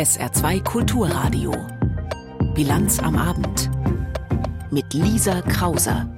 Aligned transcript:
SR2 0.00 0.62
Kulturradio. 0.62 1.52
Bilanz 2.54 3.00
am 3.00 3.16
Abend. 3.16 3.70
Mit 4.70 4.94
Lisa 4.94 5.42
Krauser. 5.42 6.08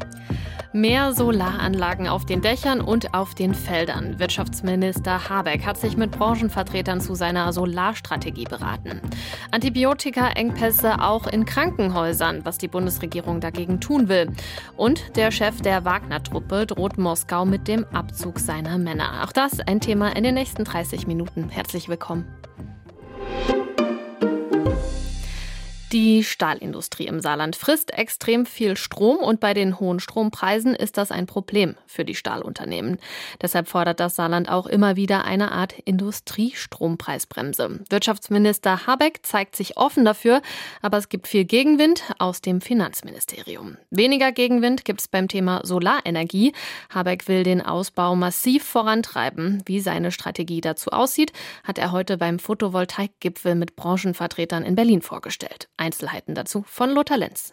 Mehr 0.75 1.13
Solaranlagen 1.13 2.09
auf 2.09 2.25
den 2.25 2.41
Dächern 2.41 2.81
und 2.81 3.13
auf 3.13 3.35
den 3.35 3.53
Feldern. 3.53 4.19
Wirtschaftsminister 4.19 5.29
Habeck 5.29 5.67
hat 5.67 5.77
sich 5.77 5.99
mit 5.99 6.13
Branchenvertretern 6.13 7.03
zu 7.03 7.15
seiner 7.15 7.53
Solarstrategie 7.53 8.45
beraten. 8.45 9.03
Antibiotika-Engpässe 9.51 11.03
auch 11.03 11.27
in 11.27 11.45
Krankenhäusern, 11.45 12.47
was 12.47 12.57
die 12.57 12.69
Bundesregierung 12.69 13.41
dagegen 13.41 13.81
tun 13.81 14.09
will. 14.09 14.31
Und 14.75 15.15
der 15.17 15.31
Chef 15.31 15.61
der 15.61 15.85
Wagner-Truppe 15.85 16.65
droht 16.65 16.97
Moskau 16.97 17.45
mit 17.45 17.69
dem 17.69 17.85
Abzug 17.93 18.39
seiner 18.39 18.79
Männer. 18.79 19.25
Auch 19.25 19.33
das 19.33 19.61
ein 19.61 19.81
Thema 19.81 20.17
in 20.17 20.25
den 20.25 20.35
nächsten 20.35 20.65
30 20.65 21.07
Minuten. 21.07 21.51
Herzlich 21.51 21.91
willkommen. 21.91 22.25
Die 25.93 26.25
Stahlindustrie 26.25 27.07
im 27.07 27.21
Saarland 27.21 27.55
frisst 27.55 27.93
extrem 27.93 28.47
viel 28.47 28.79
Strom 28.79 29.19
und 29.19 29.41
bei 29.41 29.53
den 29.53 29.79
hohen 29.79 30.01
Strompreisen 30.01 30.75
ist 30.75 30.97
das 30.97 31.13
ein 31.13 31.27
Problem 31.27 31.75
für 31.87 32.07
die 32.07 32.15
Stahlunternehmen. 32.15 32.97
Deshalb 33.43 33.69
fordert 33.69 34.01
das 34.01 34.17
Saarland 34.17 34.49
auch 34.49 34.67
immer 34.67 34.97
wieder 34.97 35.27
eine 35.27 35.53
Art 35.53 35.75
Industriestrompreisbremse. 35.85 37.81
Wirtschaftsminister 37.91 38.87
Habeck 38.87 39.21
zeigt 39.23 39.55
sich 39.55 39.77
offen 39.77 40.07
dafür, 40.07 40.41
aber 40.81 40.97
es 40.97 41.11
gibt 41.11 41.29
viel 41.29 41.45
Gegenwind 41.45 42.05
aus 42.19 42.41
dem 42.41 42.63
Finanzministerium. 42.63 43.77
Weniger 43.91 44.33
Gegenwind 44.33 44.87
gibt 44.87 45.03
es 45.03 45.09
beim 45.09 45.29
Thema 45.29 45.61
Solarenergie. 45.63 46.55
Habeck 46.89 47.29
will 47.29 47.43
den 47.43 47.61
Ausbau 47.61 48.17
massiv 48.17 48.65
vorantreiben. 48.65 49.63
Wie 49.67 49.81
seine 49.81 50.11
Strategie 50.11 50.63
dazu 50.63 50.89
aussieht, 50.89 51.35
hat 51.65 51.77
er 51.77 51.93
heute 51.93 52.17
beim 52.17 52.39
Photovoltaikgipfel 52.39 53.57
mit 53.57 53.77
Branchenvertretern 53.77 54.63
in 54.63 54.75
Berlin 54.75 55.03
vorgestellt. 55.03 55.69
Einzelheiten 55.83 56.35
dazu 56.35 56.65
von 56.67 56.91
Lothar 56.91 57.19
Lenz. 57.19 57.53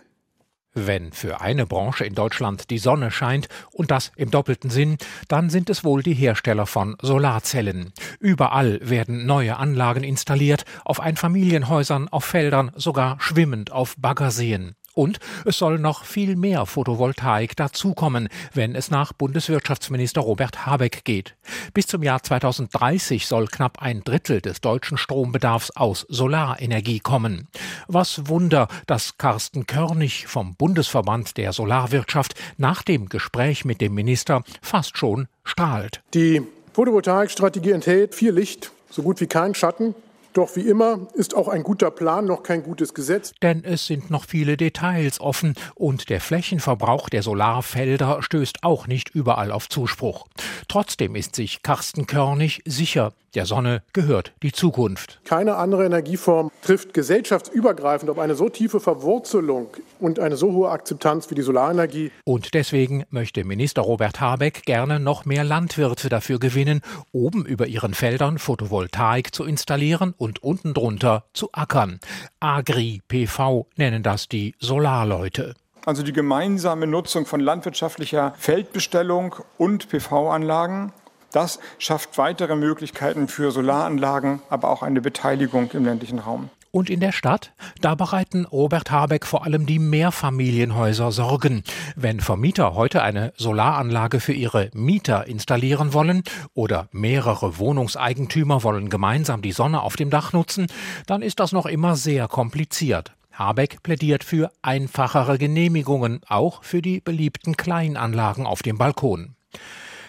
Wenn 0.73 1.11
für 1.11 1.41
eine 1.41 1.65
Branche 1.65 2.05
in 2.05 2.13
Deutschland 2.13 2.69
die 2.69 2.77
Sonne 2.77 3.09
scheint, 3.09 3.49
und 3.71 3.89
das 3.89 4.11
im 4.15 4.29
doppelten 4.29 4.69
Sinn, 4.69 4.97
dann 5.27 5.49
sind 5.49 5.69
es 5.69 5.83
wohl 5.83 6.03
die 6.03 6.13
Hersteller 6.13 6.67
von 6.67 6.95
Solarzellen. 7.01 7.91
Überall 8.19 8.79
werden 8.87 9.25
neue 9.25 9.57
Anlagen 9.57 10.03
installiert, 10.03 10.65
auf 10.85 10.99
Einfamilienhäusern, 10.99 12.07
auf 12.09 12.23
Feldern, 12.23 12.71
sogar 12.75 13.19
schwimmend 13.19 13.71
auf 13.71 13.95
Baggerseen. 13.97 14.75
Und 14.99 15.19
es 15.45 15.57
soll 15.57 15.79
noch 15.79 16.03
viel 16.03 16.35
mehr 16.35 16.65
Photovoltaik 16.65 17.55
dazukommen, 17.55 18.27
wenn 18.53 18.75
es 18.75 18.91
nach 18.91 19.13
Bundeswirtschaftsminister 19.13 20.19
Robert 20.19 20.65
Habeck 20.65 21.05
geht. 21.05 21.37
Bis 21.73 21.87
zum 21.87 22.03
Jahr 22.03 22.21
2030 22.21 23.25
soll 23.25 23.47
knapp 23.47 23.81
ein 23.81 24.03
Drittel 24.03 24.41
des 24.41 24.59
deutschen 24.59 24.97
Strombedarfs 24.97 25.71
aus 25.71 26.05
Solarenergie 26.09 26.99
kommen. 26.99 27.47
Was 27.87 28.27
Wunder, 28.27 28.67
dass 28.87 29.17
Carsten 29.17 29.67
Körnig 29.67 30.27
vom 30.27 30.55
Bundesverband 30.55 31.37
der 31.37 31.53
Solarwirtschaft 31.53 32.35
nach 32.57 32.83
dem 32.83 33.07
Gespräch 33.07 33.63
mit 33.63 33.79
dem 33.79 33.93
Minister 33.93 34.43
fast 34.61 34.97
schon 34.97 35.29
strahlt. 35.45 36.01
Die 36.13 36.41
Photovoltaikstrategie 36.73 37.71
enthält 37.71 38.15
viel 38.15 38.33
Licht, 38.33 38.73
so 38.89 39.01
gut 39.01 39.21
wie 39.21 39.27
kein 39.27 39.55
Schatten. 39.55 39.95
Doch 40.33 40.55
wie 40.55 40.61
immer 40.61 41.07
ist 41.13 41.35
auch 41.35 41.47
ein 41.47 41.63
guter 41.63 41.91
Plan 41.91 42.25
noch 42.25 42.43
kein 42.43 42.63
gutes 42.63 42.93
Gesetz. 42.93 43.33
Denn 43.41 43.63
es 43.63 43.87
sind 43.87 44.11
noch 44.11 44.25
viele 44.25 44.57
Details 44.57 45.19
offen 45.19 45.55
und 45.75 46.09
der 46.09 46.21
Flächenverbrauch 46.21 47.09
der 47.09 47.23
Solarfelder 47.23 48.21
stößt 48.21 48.63
auch 48.63 48.87
nicht 48.87 49.09
überall 49.09 49.51
auf 49.51 49.69
Zuspruch. 49.69 50.27
Trotzdem 50.67 51.15
ist 51.15 51.35
sich 51.35 51.63
Carsten 51.63 52.05
Körnig 52.05 52.61
sicher, 52.65 53.13
der 53.35 53.45
Sonne 53.45 53.83
gehört 53.93 54.33
die 54.41 54.51
Zukunft. 54.51 55.19
Keine 55.23 55.55
andere 55.55 55.85
Energieform 55.85 56.49
trifft 56.63 56.95
gesellschaftsübergreifend 56.95 58.09
auf 58.09 58.17
eine 58.17 58.33
so 58.33 58.49
tiefe 58.49 58.79
Verwurzelung 58.79 59.67
und 59.99 60.19
eine 60.19 60.35
so 60.35 60.51
hohe 60.51 60.69
Akzeptanz 60.69 61.29
wie 61.29 61.35
die 61.35 61.43
Solarenergie. 61.43 62.11
Und 62.23 62.55
deswegen 62.55 63.05
möchte 63.11 63.43
Minister 63.43 63.83
Robert 63.83 64.19
Habeck 64.19 64.63
gerne 64.65 64.99
noch 64.99 65.25
mehr 65.25 65.43
Landwirte 65.43 66.09
dafür 66.09 66.39
gewinnen, 66.39 66.81
oben 67.11 67.45
über 67.45 67.67
ihren 67.67 67.93
Feldern 67.93 68.39
Photovoltaik 68.39 69.33
zu 69.33 69.43
installieren 69.43 70.15
und 70.19 70.43
unten 70.43 70.75
drunter 70.75 71.25
zu 71.33 71.49
ackern. 71.53 71.99
Agri-PV 72.39 73.65
nennen 73.75 74.03
das 74.03 74.27
die 74.27 74.53
Solarleute. 74.59 75.55
Also 75.85 76.03
die 76.03 76.13
gemeinsame 76.13 76.85
Nutzung 76.85 77.25
von 77.25 77.39
landwirtschaftlicher 77.39 78.35
Feldbestellung 78.37 79.35
und 79.57 79.89
PV-Anlagen 79.89 80.93
das 81.31 81.59
schafft 81.77 82.17
weitere 82.17 82.55
Möglichkeiten 82.55 83.27
für 83.27 83.51
Solaranlagen, 83.51 84.41
aber 84.49 84.69
auch 84.69 84.81
eine 84.81 85.01
Beteiligung 85.01 85.69
im 85.71 85.85
ländlichen 85.85 86.19
Raum. 86.19 86.49
Und 86.71 86.89
in 86.89 86.99
der 86.99 87.11
Stadt? 87.11 87.51
Da 87.81 87.95
bereiten 87.95 88.45
Robert 88.45 88.91
Habeck 88.91 89.25
vor 89.25 89.43
allem 89.43 89.65
die 89.65 89.79
Mehrfamilienhäuser 89.79 91.11
Sorgen. 91.11 91.63
Wenn 91.95 92.19
Vermieter 92.19 92.75
heute 92.75 93.01
eine 93.01 93.33
Solaranlage 93.37 94.19
für 94.19 94.33
ihre 94.33 94.69
Mieter 94.73 95.25
installieren 95.25 95.93
wollen 95.93 96.23
oder 96.53 96.87
mehrere 96.91 97.57
Wohnungseigentümer 97.57 98.63
wollen 98.63 98.89
gemeinsam 98.89 99.41
die 99.41 99.51
Sonne 99.51 99.81
auf 99.81 99.95
dem 99.95 100.11
Dach 100.11 100.31
nutzen, 100.31 100.67
dann 101.07 101.23
ist 101.23 101.39
das 101.39 101.53
noch 101.53 101.65
immer 101.65 101.95
sehr 101.95 102.27
kompliziert. 102.27 103.13
Habeck 103.31 103.81
plädiert 103.81 104.23
für 104.23 104.51
einfachere 104.61 105.37
Genehmigungen, 105.37 106.21
auch 106.27 106.63
für 106.63 106.81
die 106.81 106.99
beliebten 106.99 107.57
Kleinanlagen 107.57 108.45
auf 108.45 108.61
dem 108.61 108.77
Balkon. 108.77 109.35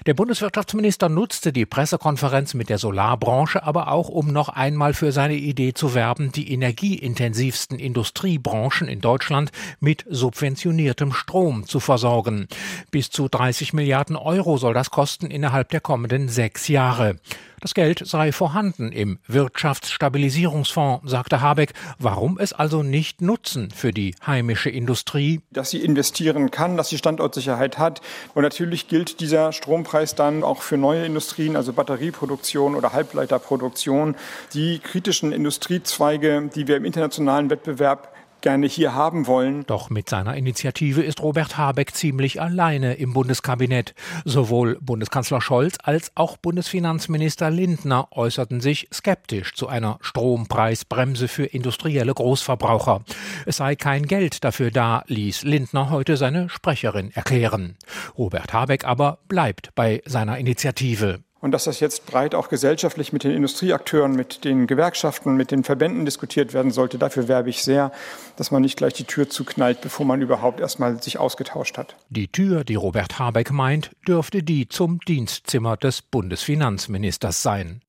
Der 0.07 0.15
Bundeswirtschaftsminister 0.15 1.11
nutzte 1.11 1.53
die 1.53 1.67
Pressekonferenz 1.67 2.55
mit 2.55 2.71
der 2.71 2.79
Solarbranche 2.79 3.63
aber 3.63 3.89
auch, 3.89 4.09
um 4.09 4.33
noch 4.33 4.49
einmal 4.49 4.95
für 4.95 5.13
seine 5.13 5.35
Idee 5.35 5.75
zu 5.75 5.95
werben, 5.95 6.33
die 6.33 6.51
energieintensivsten 6.53 7.79
Industriebranchen 7.79 8.89
in 8.89 9.03
Deutschland 9.03 9.53
mit 9.79 10.07
subventioniertem 10.09 11.13
Strom 11.13 11.67
zu 11.67 11.81
versorgen. 11.81 12.49
Bis 12.91 13.11
zu 13.11 13.29
30 13.29 13.75
Milliarden 13.75 14.17
Euro 14.17 14.57
soll 14.57 14.73
das 14.73 14.91
kosten 14.91 15.27
innerhalb 15.27 15.69
der 15.69 15.81
kommenden 15.83 16.31
sechs 16.31 16.69
Jahre. 16.69 17.17
Das 17.61 17.75
Geld 17.75 18.03
sei 18.07 18.33
vorhanden 18.33 18.91
im 18.91 19.19
Wirtschaftsstabilisierungsfonds, 19.27 21.11
sagte 21.11 21.43
Habeck. 21.43 21.75
Warum 21.99 22.39
es 22.39 22.55
also 22.55 22.83
nicht 22.83 23.21
nutzen 23.21 23.71
für 23.71 23.93
die 23.93 24.15
heimische 24.27 24.71
Industrie? 24.71 25.43
Dass 25.51 25.69
sie 25.69 25.85
investieren 25.85 26.51
kann, 26.51 26.79
dass 26.79 26.89
sie 26.89 26.97
Standortsicherheit 26.97 27.77
hat. 27.77 28.01
Und 28.35 28.45
natürlich 28.45 28.89
gilt 28.89 29.21
dieser 29.21 29.53
Strompreis 29.53 30.15
dann 30.15 30.43
auch 30.43 30.63
für 30.63 30.79
neue 30.79 31.05
Industrien, 31.05 31.55
also 31.55 31.75
Batterieproduktion 31.75 32.75
oder 32.75 32.95
Halbleiterproduktion. 32.95 34.17
Die 34.55 34.79
kritischen 34.79 35.33
Industriezweige, 35.33 36.51
die 36.55 36.67
wir 36.67 36.79
im 36.79 36.87
internationalen 36.87 37.51
Wettbewerb 37.51 38.11
gerne 38.41 38.67
hier 38.67 38.95
haben 38.95 39.27
wollen. 39.27 39.65
Doch 39.67 39.91
mit 39.91 40.09
seiner 40.09 40.37
Initiative 40.37 41.03
ist 41.03 41.21
Robert 41.21 41.57
Habeck 41.57 41.95
ziemlich 41.95 42.41
alleine 42.41 42.95
im 42.95 43.13
Bundeskabinett. 43.13 43.95
Sowohl 44.25 44.79
Bundeskanzler 44.81 45.41
Scholz 45.41 45.79
als 45.83 46.13
auch 46.15 46.37
Bundesfinanzminister 46.37 47.51
Lindner 47.51 48.09
äußerten 48.11 48.61
sich 48.61 48.89
skeptisch 48.93 49.55
zu 49.55 49.69
einer 49.69 49.99
Strompreisbremse 50.01 51.29
für 51.29 51.45
industrielle 51.45 52.15
Großverbraucher. 52.15 53.05
Es 53.47 53.59
sei 53.59 53.77
kein 53.77 54.07
Geld 54.07 54.45
dafür 54.45 54.71
da, 54.71 55.05
ließ 55.07 55.43
Lindner 55.45 55.91
heute 55.91 56.17
seine 56.17 56.49
Sprecherin 56.49 57.11
erklären. 57.13 57.77
Robert 58.17 58.53
Habeck 58.53 58.85
aber 58.85 59.19
bleibt 59.29 59.75
bei 59.75 60.03
seiner 60.05 60.39
Initiative. 60.39 61.21
Und 61.41 61.53
dass 61.53 61.65
das 61.65 61.81
jetzt 61.81 62.07
breit 62.07 62.35
auch 62.35 62.49
gesellschaftlich 62.49 63.13
mit 63.13 63.25
den 63.25 63.33
Industrieakteuren, 63.33 64.13
mit 64.13 64.45
den 64.45 64.67
Gewerkschaften, 64.67 65.37
mit 65.37 65.51
den 65.51 65.65
Verbänden 65.65 66.05
diskutiert 66.05 66.53
werden 66.53 66.71
sollte, 66.71 66.99
dafür 66.99 67.29
werbe 67.29 67.49
ich 67.49 67.63
sehr, 67.63 67.93
dass 68.37 68.51
man 68.51 68.61
nicht 68.61 68.77
gleich 68.77 68.93
die 68.93 69.05
Tür 69.05 69.31
zuknallt, 69.31 69.81
bevor 69.81 70.05
man 70.05 70.21
überhaupt 70.21 70.61
erstmal 70.61 71.03
sich 71.03 71.19
ausgetauscht 71.19 71.79
hat. 71.79 71.97
Die 72.11 72.29
Tür, 72.29 72.65
die 72.65 72.75
Robert 72.75 73.19
Habeck 73.19 73.53
meint, 73.53 73.91
dürfte 74.07 74.43
die 74.43 74.69
zum 74.69 75.01
Dienstzimmer 75.01 75.77
des 75.77 76.03
Bundesfinanzministers 76.03 77.43
sein. 77.43 77.81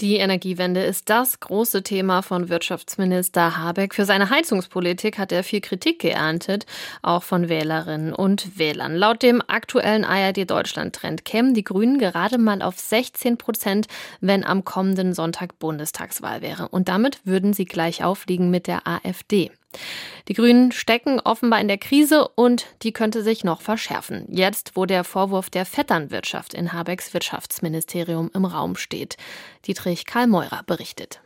Die 0.00 0.18
Energiewende 0.18 0.84
ist 0.84 1.10
das 1.10 1.40
große 1.40 1.82
Thema 1.82 2.22
von 2.22 2.48
Wirtschaftsminister 2.48 3.56
Habeck. 3.56 3.96
Für 3.96 4.04
seine 4.04 4.30
Heizungspolitik 4.30 5.18
hat 5.18 5.32
er 5.32 5.42
viel 5.42 5.60
Kritik 5.60 5.98
geerntet, 5.98 6.66
auch 7.02 7.24
von 7.24 7.48
Wählerinnen 7.48 8.12
und 8.12 8.56
Wählern. 8.60 8.94
Laut 8.94 9.24
dem 9.24 9.42
aktuellen 9.48 10.04
ARD 10.04 10.48
Deutschland 10.48 10.94
Trend 10.94 11.24
kämen 11.24 11.52
die 11.52 11.64
Grünen 11.64 11.98
gerade 11.98 12.38
mal 12.38 12.62
auf 12.62 12.78
16 12.78 13.38
Prozent, 13.38 13.88
wenn 14.20 14.44
am 14.44 14.64
kommenden 14.64 15.14
Sonntag 15.14 15.58
Bundestagswahl 15.58 16.42
wäre. 16.42 16.68
Und 16.68 16.88
damit 16.88 17.18
würden 17.24 17.52
sie 17.52 17.64
gleich 17.64 18.04
aufliegen 18.04 18.50
mit 18.50 18.68
der 18.68 18.86
AfD. 18.86 19.50
Die 20.28 20.34
Grünen 20.34 20.72
stecken 20.72 21.20
offenbar 21.20 21.60
in 21.60 21.68
der 21.68 21.78
Krise 21.78 22.28
und 22.28 22.66
die 22.82 22.92
könnte 22.92 23.22
sich 23.22 23.44
noch 23.44 23.60
verschärfen. 23.60 24.26
Jetzt, 24.28 24.72
wo 24.74 24.84
der 24.86 25.04
Vorwurf 25.04 25.50
der 25.50 25.64
Vetternwirtschaft 25.64 26.54
in 26.54 26.72
Habecks 26.72 27.14
Wirtschaftsministerium 27.14 28.30
im 28.34 28.44
Raum 28.44 28.76
steht. 28.76 29.16
Dietrich 29.66 30.04
Karl 30.04 30.26
Meurer 30.26 30.62
berichtet. 30.66 31.20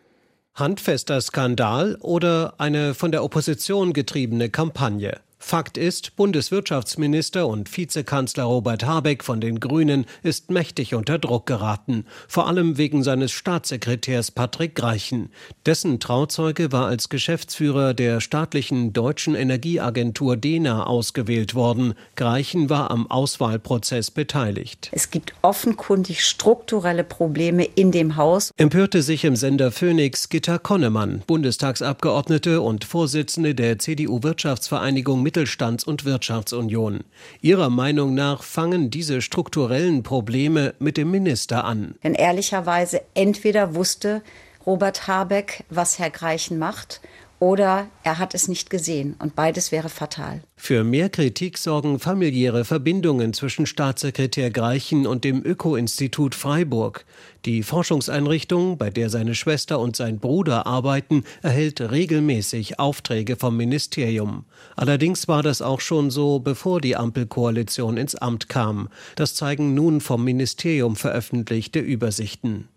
Handfester 0.54 1.20
Skandal 1.20 1.96
oder 2.00 2.54
eine 2.58 2.94
von 2.94 3.10
der 3.10 3.24
Opposition 3.24 3.92
getriebene 3.92 4.50
Kampagne? 4.50 5.20
Fakt 5.44 5.76
ist, 5.76 6.16
Bundeswirtschaftsminister 6.16 7.46
und 7.46 7.76
Vizekanzler 7.76 8.44
Robert 8.44 8.86
Habeck 8.86 9.24
von 9.24 9.40
den 9.40 9.58
Grünen 9.60 10.06
ist 10.22 10.50
mächtig 10.50 10.94
unter 10.94 11.18
Druck 11.18 11.46
geraten, 11.46 12.06
vor 12.28 12.46
allem 12.46 12.78
wegen 12.78 13.02
seines 13.02 13.32
Staatssekretärs 13.32 14.30
Patrick 14.30 14.76
Greichen. 14.76 15.30
Dessen 15.66 16.00
Trauzeuge 16.00 16.72
war 16.72 16.86
als 16.86 17.08
Geschäftsführer 17.08 17.92
der 17.92 18.20
staatlichen 18.20 18.92
deutschen 18.92 19.34
Energieagentur 19.34 20.36
DENA 20.36 20.84
ausgewählt 20.84 21.54
worden. 21.54 21.94
Greichen 22.14 22.70
war 22.70 22.90
am 22.90 23.10
Auswahlprozess 23.10 24.12
beteiligt. 24.12 24.90
Es 24.92 25.10
gibt 25.10 25.34
offenkundig 25.42 26.24
strukturelle 26.24 27.04
Probleme 27.04 27.64
in 27.64 27.90
dem 27.90 28.16
Haus. 28.16 28.52
Empörte 28.56 29.02
sich 29.02 29.24
im 29.24 29.36
Sender 29.36 29.72
Phoenix 29.72 30.28
Gitta 30.28 30.58
Konnemann, 30.58 31.24
Bundestagsabgeordnete 31.26 32.60
und 32.60 32.84
Vorsitzende 32.84 33.54
der 33.54 33.78
CDU-Wirtschaftsvereinigung 33.80 35.20
Mittelstands- 35.32 35.84
und 35.84 36.04
Wirtschaftsunion. 36.04 37.04
Ihrer 37.40 37.70
Meinung 37.70 38.14
nach 38.14 38.42
fangen 38.42 38.90
diese 38.90 39.22
strukturellen 39.22 40.02
Probleme 40.02 40.74
mit 40.78 40.98
dem 40.98 41.10
Minister 41.10 41.64
an. 41.64 41.94
Denn 42.04 42.14
ehrlicherweise 42.14 43.00
entweder 43.14 43.74
wusste 43.74 44.22
Robert 44.66 45.08
Habeck, 45.08 45.64
was 45.70 45.98
Herr 45.98 46.10
Greichen 46.10 46.58
macht, 46.58 47.00
oder 47.42 47.88
er 48.04 48.20
hat 48.20 48.36
es 48.36 48.46
nicht 48.46 48.70
gesehen. 48.70 49.16
Und 49.18 49.34
beides 49.34 49.72
wäre 49.72 49.88
fatal. 49.88 50.44
Für 50.54 50.84
mehr 50.84 51.08
Kritik 51.08 51.58
sorgen 51.58 51.98
familiäre 51.98 52.64
Verbindungen 52.64 53.32
zwischen 53.32 53.66
Staatssekretär 53.66 54.52
Greichen 54.52 55.08
und 55.08 55.24
dem 55.24 55.44
Öko-Institut 55.44 56.36
Freiburg. 56.36 57.04
Die 57.44 57.64
Forschungseinrichtung, 57.64 58.78
bei 58.78 58.90
der 58.90 59.10
seine 59.10 59.34
Schwester 59.34 59.80
und 59.80 59.96
sein 59.96 60.20
Bruder 60.20 60.68
arbeiten, 60.68 61.24
erhält 61.42 61.80
regelmäßig 61.80 62.78
Aufträge 62.78 63.34
vom 63.34 63.56
Ministerium. 63.56 64.44
Allerdings 64.76 65.26
war 65.26 65.42
das 65.42 65.62
auch 65.62 65.80
schon 65.80 66.12
so, 66.12 66.38
bevor 66.38 66.80
die 66.80 66.94
Ampelkoalition 66.94 67.96
ins 67.96 68.14
Amt 68.14 68.48
kam. 68.48 68.88
Das 69.16 69.34
zeigen 69.34 69.74
nun 69.74 70.00
vom 70.00 70.22
Ministerium 70.22 70.94
veröffentlichte 70.94 71.80
Übersichten. 71.80 72.68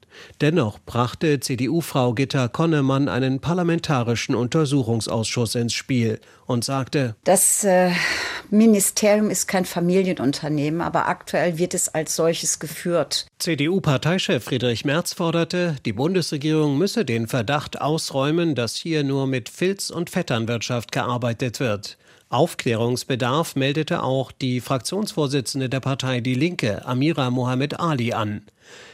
Dennoch 0.42 0.80
brachte 0.86 1.40
CDU-Frau 1.40 2.14
Gitta 2.14 2.48
Konnemann 2.48 3.08
einen 3.08 3.40
parlamentarischen 3.40 4.36
Untersuchungsausschuss 4.36 5.56
ins 5.56 5.74
Spiel 5.74 6.20
und 6.46 6.64
sagte, 6.64 7.16
das 7.24 7.64
äh, 7.64 7.92
Ministerium 8.50 9.30
ist 9.30 9.48
kein 9.48 9.66
Familienunternehmen, 9.66 10.82
aber 10.82 11.08
aktuell 11.08 11.58
wird 11.58 11.74
es 11.74 11.90
als 11.90 12.16
solches 12.16 12.60
geführt. 12.60 13.28
CDU-Parteichef 13.40 14.44
Friedrich 14.44 14.86
Merz 14.86 15.14
forderte, 15.14 15.76
die 15.86 15.94
Bundesregierung 15.94 16.78
müsse 16.78 17.06
den 17.06 17.28
Verdacht 17.28 17.82
ausräumen, 17.82 18.56
dass 18.56 18.76
hier 18.76 19.04
nur 19.04 19.28
mit 19.28 19.50
Filz- 19.50 19.90
und 19.90 20.10
Vetternwirtschaft 20.10 20.92
gearbeitet 20.92 21.60
wird. 21.60 21.98
Aufklärungsbedarf 22.30 23.56
meldete 23.56 24.04
auch 24.04 24.32
die 24.32 24.60
Fraktionsvorsitzende 24.60 25.70
der 25.70 25.80
Partei 25.80 26.22
Die 26.22 26.34
Linke, 26.34 26.86
Amira 26.86 27.30
Mohamed 27.30 27.80
Ali, 27.80 28.14
an. 28.14 28.42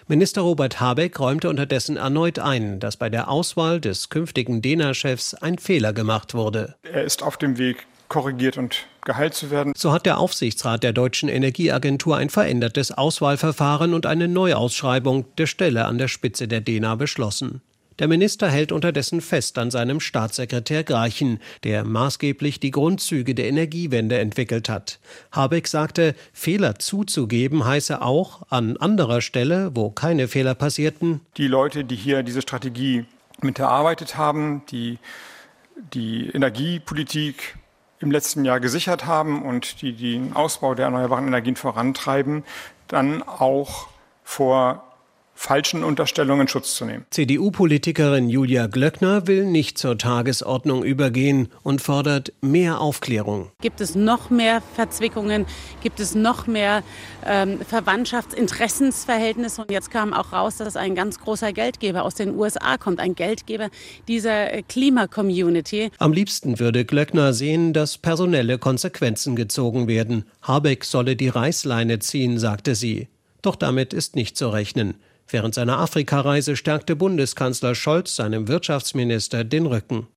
Minister 0.07 0.42
Robert 0.42 0.80
Habeck 0.80 1.19
räumte 1.19 1.50
unterdessen 1.50 1.98
erneut 1.98 2.39
ein, 2.39 2.80
dass 2.80 2.98
bei 2.98 3.09
der 3.09 3.30
Auswahl 3.30 3.80
des 3.80 4.09
künftigen 4.09 4.62
DENA-Chefs 4.62 5.36
ein 5.36 5.57
Fehler 5.57 5.94
gemacht 5.94 6.33
wurde. 6.33 6.75
Er 6.83 7.03
ist 7.03 7.24
auf 7.24 7.38
dem 7.38 7.57
Weg, 7.57 7.86
korrigiert 8.09 8.57
und 8.57 8.88
geheilt 9.06 9.33
zu 9.33 9.51
werden. 9.51 9.74
So 9.75 9.92
hat 9.92 10.06
der 10.06 10.18
Aufsichtsrat 10.18 10.83
der 10.83 10.92
Deutschen 10.92 11.30
Energieagentur 11.30 12.18
ein 12.18 12.30
verändertes 12.30 12.92
Auswahlverfahren 12.92 13.94
und 13.94 14.06
eine 14.06 14.27
Neuausschreibung 14.27 15.25
der 15.38 15.48
Stelle 15.48 15.86
an 15.86 15.98
der 15.98 16.07
Spitze 16.07 16.48
der 16.48 16.62
DENA 16.62 16.95
beschlossen. 16.95 17.62
Der 18.01 18.07
Minister 18.07 18.50
hält 18.50 18.71
unterdessen 18.71 19.21
fest 19.21 19.59
an 19.59 19.69
seinem 19.69 20.00
Staatssekretär 20.00 20.83
Greichen, 20.83 21.39
der 21.63 21.83
maßgeblich 21.83 22.59
die 22.59 22.71
Grundzüge 22.71 23.36
der 23.36 23.48
Energiewende 23.48 24.18
entwickelt 24.18 24.69
hat. 24.69 24.98
Habeck 25.31 25.68
sagte, 25.68 26.15
Fehler 26.33 26.80
zuzugeben 26.80 27.63
heiße 27.63 28.01
auch 28.01 28.42
an 28.50 28.75
anderer 28.75 29.21
Stelle, 29.21 29.75
wo 29.75 29.92
keine 29.92 30.27
Fehler 30.27 30.56
passierten. 30.56 31.21
Die 31.38 31.48
Leute, 31.48 31.83
die 31.83 31.95
hier 31.95 32.24
diese 32.24 32.42
Strategie 32.42 33.06
mit 33.39 33.59
erarbeitet 33.59 34.18
haben, 34.18 34.63
die 34.71 34.98
die 35.94 36.27
Energiepolitik 36.33 37.56
im 38.00 38.09
letzten 38.09 38.45
Jahr 38.45 38.59
gesichert 38.59 39.06
haben 39.06 39.44
und 39.44 39.83
die 39.83 39.94
den 39.94 40.33
Ausbau 40.36 40.74
der 40.74 40.86
erneuerbaren 40.86 41.27
Energien 41.27 41.56
vorantreiben, 41.56 42.45
dann 42.88 43.21
auch 43.21 43.89
vor 44.24 44.90
falschen 45.41 45.83
Unterstellungen 45.83 46.47
Schutz 46.47 46.75
zu 46.75 46.85
nehmen. 46.85 47.03
CDU-Politikerin 47.09 48.29
Julia 48.29 48.67
Glöckner 48.67 49.25
will 49.25 49.45
nicht 49.45 49.79
zur 49.79 49.97
Tagesordnung 49.97 50.83
übergehen 50.83 51.49
und 51.63 51.81
fordert 51.81 52.31
mehr 52.41 52.79
Aufklärung. 52.79 53.49
Gibt 53.59 53.81
es 53.81 53.95
noch 53.95 54.29
mehr 54.29 54.61
Verzwickungen? 54.75 55.47
Gibt 55.81 55.99
es 55.99 56.13
noch 56.13 56.45
mehr 56.45 56.83
ähm, 57.25 57.59
Verwandtschaftsinteressensverhältnisse? 57.67 59.63
Und 59.63 59.71
jetzt 59.71 59.89
kam 59.89 60.13
auch 60.13 60.31
raus, 60.31 60.57
dass 60.57 60.75
ein 60.75 60.93
ganz 60.93 61.19
großer 61.19 61.53
Geldgeber 61.53 62.03
aus 62.03 62.13
den 62.13 62.35
USA 62.35 62.77
kommt, 62.77 62.99
ein 62.99 63.15
Geldgeber 63.15 63.69
dieser 64.07 64.53
äh, 64.53 64.61
Klima-Community. 64.61 65.89
Am 65.97 66.13
liebsten 66.13 66.59
würde 66.59 66.85
Glöckner 66.85 67.33
sehen, 67.33 67.73
dass 67.73 67.97
personelle 67.97 68.59
Konsequenzen 68.59 69.35
gezogen 69.35 69.88
werden. 69.88 70.25
Habeck 70.43 70.85
solle 70.85 71.15
die 71.15 71.29
Reißleine 71.29 71.97
ziehen, 71.97 72.38
sagte 72.38 72.75
sie. 72.75 73.07
Doch 73.41 73.55
damit 73.55 73.91
ist 73.91 74.15
nicht 74.15 74.38
zu 74.38 74.49
rechnen. 74.49 74.93
Während 75.31 75.55
seiner 75.55 75.79
Afrikareise 75.79 76.55
stärkte 76.55 76.95
Bundeskanzler 76.95 77.73
Scholz 77.73 78.15
seinem 78.15 78.47
Wirtschaftsminister 78.47 79.43
den 79.43 79.65
Rücken. 79.65 80.07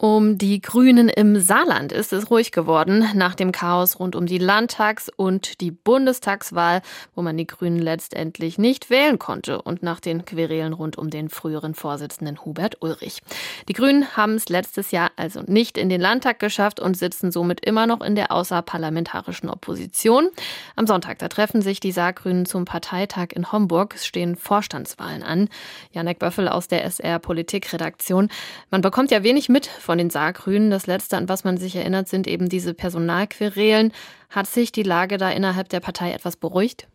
Um 0.00 0.38
die 0.38 0.60
Grünen 0.60 1.08
im 1.08 1.40
Saarland 1.40 1.90
ist 1.90 2.12
es 2.12 2.30
ruhig 2.30 2.52
geworden 2.52 3.04
nach 3.14 3.34
dem 3.34 3.50
Chaos 3.50 3.98
rund 3.98 4.14
um 4.14 4.26
die 4.26 4.38
Landtags- 4.38 5.10
und 5.16 5.60
die 5.60 5.72
Bundestagswahl, 5.72 6.82
wo 7.16 7.22
man 7.22 7.36
die 7.36 7.48
Grünen 7.48 7.80
letztendlich 7.80 8.58
nicht 8.58 8.90
wählen 8.90 9.18
konnte 9.18 9.60
und 9.60 9.82
nach 9.82 9.98
den 9.98 10.24
Querelen 10.24 10.72
rund 10.72 10.98
um 10.98 11.10
den 11.10 11.28
früheren 11.28 11.74
Vorsitzenden 11.74 12.44
Hubert 12.44 12.76
Ulrich. 12.80 13.22
Die 13.68 13.72
Grünen 13.72 14.16
haben 14.16 14.36
es 14.36 14.48
letztes 14.48 14.92
Jahr 14.92 15.10
also 15.16 15.42
nicht 15.44 15.76
in 15.76 15.88
den 15.88 16.00
Landtag 16.00 16.38
geschafft 16.38 16.78
und 16.78 16.96
sitzen 16.96 17.32
somit 17.32 17.66
immer 17.66 17.88
noch 17.88 18.00
in 18.00 18.14
der 18.14 18.30
außerparlamentarischen 18.30 19.50
Opposition. 19.50 20.28
Am 20.76 20.86
Sonntag, 20.86 21.18
da 21.18 21.26
treffen 21.26 21.60
sich 21.60 21.80
die 21.80 21.90
Saargrünen 21.90 22.46
zum 22.46 22.66
Parteitag 22.66 23.30
in 23.34 23.50
Homburg. 23.50 23.96
Es 23.96 24.06
stehen 24.06 24.36
Vorstandswahlen 24.36 25.24
an. 25.24 25.48
Janek 25.90 26.20
Böffel 26.20 26.46
aus 26.46 26.68
der 26.68 26.84
SR 26.84 27.18
Politikredaktion. 27.18 28.28
Man 28.70 28.80
bekommt 28.80 29.10
ja 29.10 29.24
wenig 29.24 29.48
mit 29.48 29.66
von 29.88 29.96
den 29.96 30.10
Saargrünen. 30.10 30.70
Das 30.70 30.86
Letzte, 30.86 31.16
an 31.16 31.30
was 31.30 31.44
man 31.44 31.56
sich 31.56 31.74
erinnert, 31.74 32.08
sind 32.08 32.26
eben 32.26 32.50
diese 32.50 32.74
Personalquerelen. 32.74 33.92
Hat 34.28 34.46
sich 34.46 34.70
die 34.70 34.82
Lage 34.82 35.16
da 35.16 35.30
innerhalb 35.30 35.70
der 35.70 35.80
Partei 35.80 36.12
etwas 36.12 36.36
beruhigt? 36.36 36.88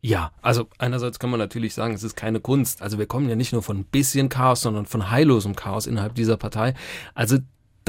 Ja, 0.00 0.32
also 0.42 0.66
einerseits 0.78 1.20
kann 1.20 1.30
man 1.30 1.38
natürlich 1.38 1.74
sagen, 1.74 1.94
es 1.94 2.02
ist 2.02 2.16
keine 2.16 2.40
Kunst. 2.40 2.82
Also 2.82 2.98
wir 2.98 3.06
kommen 3.06 3.28
ja 3.28 3.36
nicht 3.36 3.52
nur 3.52 3.62
von 3.62 3.78
ein 3.78 3.84
bisschen 3.84 4.28
Chaos, 4.28 4.62
sondern 4.62 4.86
von 4.86 5.12
heillosem 5.12 5.54
Chaos 5.54 5.86
innerhalb 5.86 6.16
dieser 6.16 6.36
Partei. 6.36 6.74
Also 7.14 7.38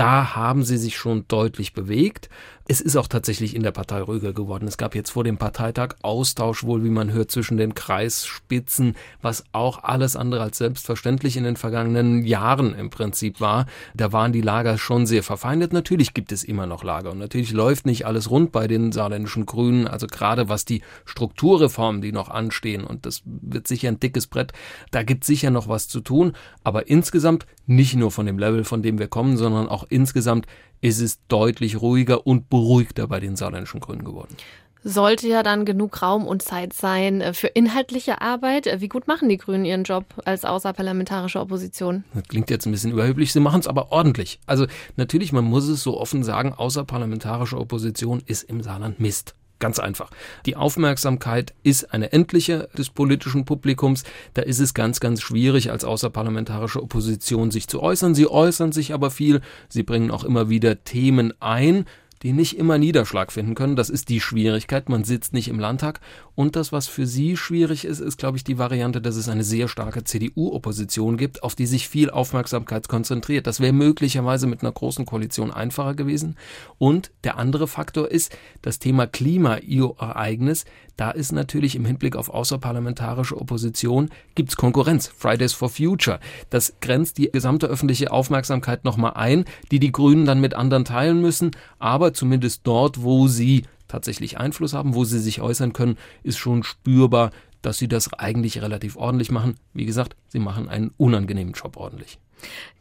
da 0.01 0.33
haben 0.35 0.63
sie 0.63 0.77
sich 0.77 0.97
schon 0.97 1.25
deutlich 1.27 1.73
bewegt. 1.73 2.27
Es 2.67 2.79
ist 2.79 2.95
auch 2.95 3.07
tatsächlich 3.07 3.55
in 3.55 3.63
der 3.63 3.71
Partei 3.71 4.01
ruhiger 4.01 4.33
geworden. 4.33 4.67
Es 4.67 4.77
gab 4.77 4.95
jetzt 4.95 5.11
vor 5.11 5.23
dem 5.23 5.37
Parteitag 5.37 5.95
Austausch 6.01 6.63
wohl, 6.63 6.83
wie 6.83 6.89
man 6.89 7.11
hört, 7.11 7.29
zwischen 7.29 7.57
den 7.57 7.75
Kreisspitzen, 7.75 8.95
was 9.21 9.43
auch 9.51 9.83
alles 9.83 10.15
andere 10.15 10.41
als 10.41 10.57
selbstverständlich 10.57 11.37
in 11.37 11.43
den 11.43 11.57
vergangenen 11.57 12.23
Jahren 12.23 12.73
im 12.73 12.89
Prinzip 12.89 13.41
war. 13.41 13.65
Da 13.93 14.11
waren 14.13 14.31
die 14.31 14.41
Lager 14.41 14.77
schon 14.77 15.05
sehr 15.05 15.21
verfeindet. 15.21 15.73
Natürlich 15.73 16.13
gibt 16.13 16.31
es 16.31 16.43
immer 16.43 16.65
noch 16.65 16.83
Lager 16.83 17.11
und 17.11 17.19
natürlich 17.19 17.51
läuft 17.51 17.85
nicht 17.85 18.05
alles 18.05 18.29
rund 18.29 18.51
bei 18.51 18.67
den 18.67 18.91
saarländischen 18.91 19.45
Grünen. 19.45 19.87
Also 19.87 20.07
gerade 20.07 20.49
was 20.49 20.63
die 20.63 20.81
Strukturreformen, 21.05 22.01
die 22.01 22.11
noch 22.11 22.29
anstehen 22.29 22.85
und 22.85 23.05
das 23.05 23.21
wird 23.25 23.67
sicher 23.67 23.89
ein 23.89 23.99
dickes 23.99 24.27
Brett, 24.27 24.53
da 24.91 25.03
gibt 25.03 25.23
es 25.23 25.27
sicher 25.27 25.51
noch 25.51 25.67
was 25.67 25.87
zu 25.87 25.99
tun. 25.99 26.33
Aber 26.63 26.87
insgesamt 26.87 27.45
nicht 27.65 27.95
nur 27.95 28.11
von 28.11 28.25
dem 28.25 28.39
Level, 28.39 28.63
von 28.63 28.81
dem 28.81 28.97
wir 28.97 29.07
kommen, 29.07 29.37
sondern 29.37 29.67
auch 29.67 29.85
insgesamt 29.91 30.45
ist 30.81 30.99
es 30.99 31.19
deutlich 31.27 31.81
ruhiger 31.81 32.25
und 32.25 32.49
beruhigter 32.49 33.07
bei 33.07 33.19
den 33.19 33.35
saarländischen 33.35 33.79
Grünen 33.79 34.03
geworden. 34.03 34.35
Sollte 34.83 35.27
ja 35.27 35.43
dann 35.43 35.63
genug 35.65 36.01
Raum 36.01 36.25
und 36.25 36.41
Zeit 36.41 36.73
sein 36.73 37.21
äh, 37.21 37.33
für 37.33 37.47
inhaltliche 37.47 38.19
Arbeit. 38.19 38.67
Wie 38.81 38.87
gut 38.87 39.07
machen 39.07 39.29
die 39.29 39.37
Grünen 39.37 39.63
ihren 39.63 39.83
Job 39.83 40.05
als 40.25 40.43
außerparlamentarische 40.43 41.39
Opposition? 41.39 42.03
Das 42.15 42.23
klingt 42.23 42.49
jetzt 42.49 42.65
ein 42.65 42.71
bisschen 42.71 42.91
überheblich, 42.91 43.31
sie 43.31 43.39
machen 43.39 43.59
es 43.59 43.67
aber 43.67 43.91
ordentlich. 43.91 44.39
Also 44.47 44.65
natürlich, 44.95 45.33
man 45.33 45.43
muss 45.43 45.67
es 45.67 45.83
so 45.83 45.99
offen 45.99 46.23
sagen, 46.23 46.53
außerparlamentarische 46.53 47.59
Opposition 47.59 48.23
ist 48.25 48.41
im 48.41 48.63
Saarland 48.63 48.99
Mist. 48.99 49.35
Ganz 49.61 49.77
einfach. 49.77 50.09
Die 50.47 50.55
Aufmerksamkeit 50.55 51.53
ist 51.61 51.93
eine 51.93 52.11
endliche 52.11 52.67
des 52.75 52.89
politischen 52.89 53.45
Publikums. 53.45 54.03
Da 54.33 54.41
ist 54.41 54.59
es 54.59 54.73
ganz, 54.73 54.99
ganz 54.99 55.21
schwierig, 55.21 55.69
als 55.69 55.85
außerparlamentarische 55.85 56.81
Opposition 56.81 57.51
sich 57.51 57.67
zu 57.67 57.79
äußern. 57.79 58.15
Sie 58.15 58.27
äußern 58.27 58.71
sich 58.71 58.91
aber 58.91 59.11
viel. 59.11 59.41
Sie 59.69 59.83
bringen 59.83 60.09
auch 60.09 60.23
immer 60.23 60.49
wieder 60.49 60.83
Themen 60.83 61.31
ein, 61.39 61.85
die 62.23 62.33
nicht 62.33 62.57
immer 62.57 62.77
Niederschlag 62.77 63.31
finden 63.31 63.55
können. 63.55 63.75
Das 63.75 63.89
ist 63.89 64.09
die 64.09 64.19
Schwierigkeit. 64.19 64.89
Man 64.89 65.03
sitzt 65.03 65.33
nicht 65.33 65.47
im 65.47 65.59
Landtag. 65.59 65.99
Und 66.35 66.55
das, 66.55 66.71
was 66.71 66.87
für 66.87 67.05
sie 67.07 67.37
schwierig 67.37 67.85
ist, 67.85 67.99
ist, 67.99 68.17
glaube 68.17 68.37
ich, 68.37 68.43
die 68.43 68.57
Variante, 68.57 69.01
dass 69.01 69.15
es 69.15 69.29
eine 69.29 69.43
sehr 69.43 69.67
starke 69.67 70.03
CDU-Opposition 70.03 71.17
gibt, 71.17 71.43
auf 71.43 71.55
die 71.55 71.65
sich 71.65 71.87
viel 71.87 72.09
Aufmerksamkeit 72.09 72.87
konzentriert. 72.87 73.47
Das 73.47 73.59
wäre 73.59 73.73
möglicherweise 73.73 74.47
mit 74.47 74.61
einer 74.61 74.71
großen 74.71 75.05
Koalition 75.05 75.51
einfacher 75.51 75.95
gewesen. 75.95 76.37
Und 76.77 77.11
der 77.23 77.37
andere 77.37 77.67
Faktor 77.67 78.09
ist 78.09 78.35
das 78.61 78.79
Thema 78.79 79.07
Klima-Ereignis. 79.07 80.65
Da 80.97 81.09
ist 81.09 81.31
natürlich 81.31 81.75
im 81.75 81.85
Hinblick 81.85 82.15
auf 82.15 82.29
außerparlamentarische 82.29 83.35
Opposition 83.35 84.09
gibt's 84.35 84.55
Konkurrenz. 84.55 85.07
Fridays 85.07 85.53
for 85.53 85.69
Future. 85.69 86.19
Das 86.49 86.73
grenzt 86.79 87.17
die 87.17 87.31
gesamte 87.31 87.67
öffentliche 87.67 88.11
Aufmerksamkeit 88.11 88.85
nochmal 88.85 89.13
ein, 89.15 89.45
die 89.71 89.79
die 89.79 89.91
Grünen 89.91 90.25
dann 90.25 90.41
mit 90.41 90.53
anderen 90.53 90.85
teilen 90.85 91.19
müssen. 91.19 91.51
Aber 91.79 92.10
zumindest 92.13 92.61
dort, 92.63 93.03
wo 93.03 93.27
sie 93.27 93.63
tatsächlich 93.87 94.37
Einfluss 94.37 94.73
haben, 94.73 94.95
wo 94.95 95.03
sie 95.03 95.19
sich 95.19 95.41
äußern 95.41 95.73
können, 95.73 95.97
ist 96.23 96.37
schon 96.37 96.63
spürbar, 96.63 97.31
dass 97.61 97.77
sie 97.77 97.87
das 97.87 98.13
eigentlich 98.13 98.61
relativ 98.61 98.95
ordentlich 98.95 99.31
machen. 99.31 99.57
Wie 99.73 99.85
gesagt, 99.85 100.15
sie 100.27 100.39
machen 100.39 100.69
einen 100.69 100.93
unangenehmen 100.97 101.53
Job 101.53 101.77
ordentlich. 101.77 102.17